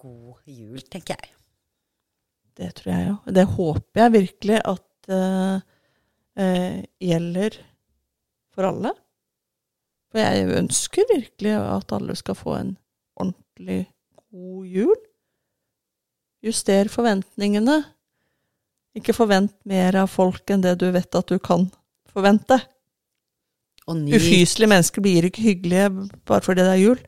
[0.00, 1.32] god jul, tenker jeg.
[2.56, 3.16] Det tror jeg jo.
[3.36, 5.56] Det håper jeg virkelig at eh,
[6.40, 7.58] uh, gjelder
[8.54, 8.92] for alle.
[10.10, 12.72] For jeg ønsker virkelig at alle skal få en
[13.16, 13.82] ordentlig
[14.30, 14.96] god jul.
[16.46, 17.82] Juster forventningene.
[18.96, 21.66] Ikke forvent mer av folk enn det du vet at du kan
[22.08, 22.58] forvente.
[23.86, 25.90] Ufyselige mennesker blir ikke hyggelige
[26.26, 27.02] bare fordi det er jul.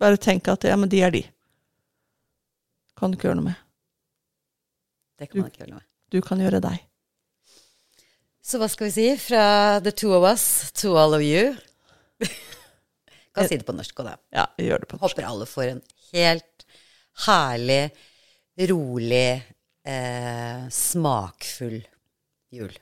[0.00, 1.22] Bare tenk at ja, men de er de.
[2.98, 3.60] Kan du ikke gjøre noe med.
[5.18, 5.93] Det kan man ikke gjøre noe med.
[6.14, 6.78] Du kan gjøre deg.
[8.44, 9.06] Så hva skal vi si?
[9.18, 11.56] Fra the two of us to all of you.
[13.34, 14.14] kan si det på norsk òg, da.
[14.36, 15.08] Ja, gjør det på norsk.
[15.08, 15.80] Håper alle får en
[16.12, 16.66] helt
[17.24, 17.80] herlig,
[18.70, 19.42] rolig,
[19.90, 21.80] eh, smakfull
[22.54, 22.78] jul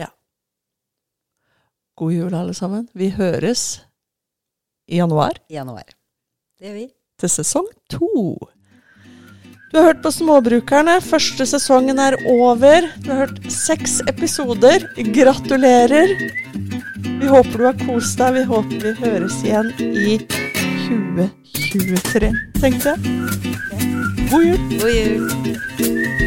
[0.00, 0.08] Ja.
[2.00, 2.88] God jul, alle sammen.
[2.96, 3.82] Vi høres
[4.88, 5.92] i januar i januar.
[6.56, 6.88] Det gjør vi.
[7.20, 8.08] til sesong to.
[9.74, 11.00] Du har hørt på Småbrukerne.
[11.02, 12.84] Første sesongen er over.
[13.02, 14.84] Du har hørt seks episoder.
[15.16, 16.12] Gratulerer.
[17.02, 18.36] Vi håper du har kost deg.
[18.38, 20.14] Vi håper vi høres igjen i
[20.86, 22.30] 2023,
[22.62, 22.98] tenkte jeg.
[24.30, 24.62] God jul.
[24.78, 26.23] God jul.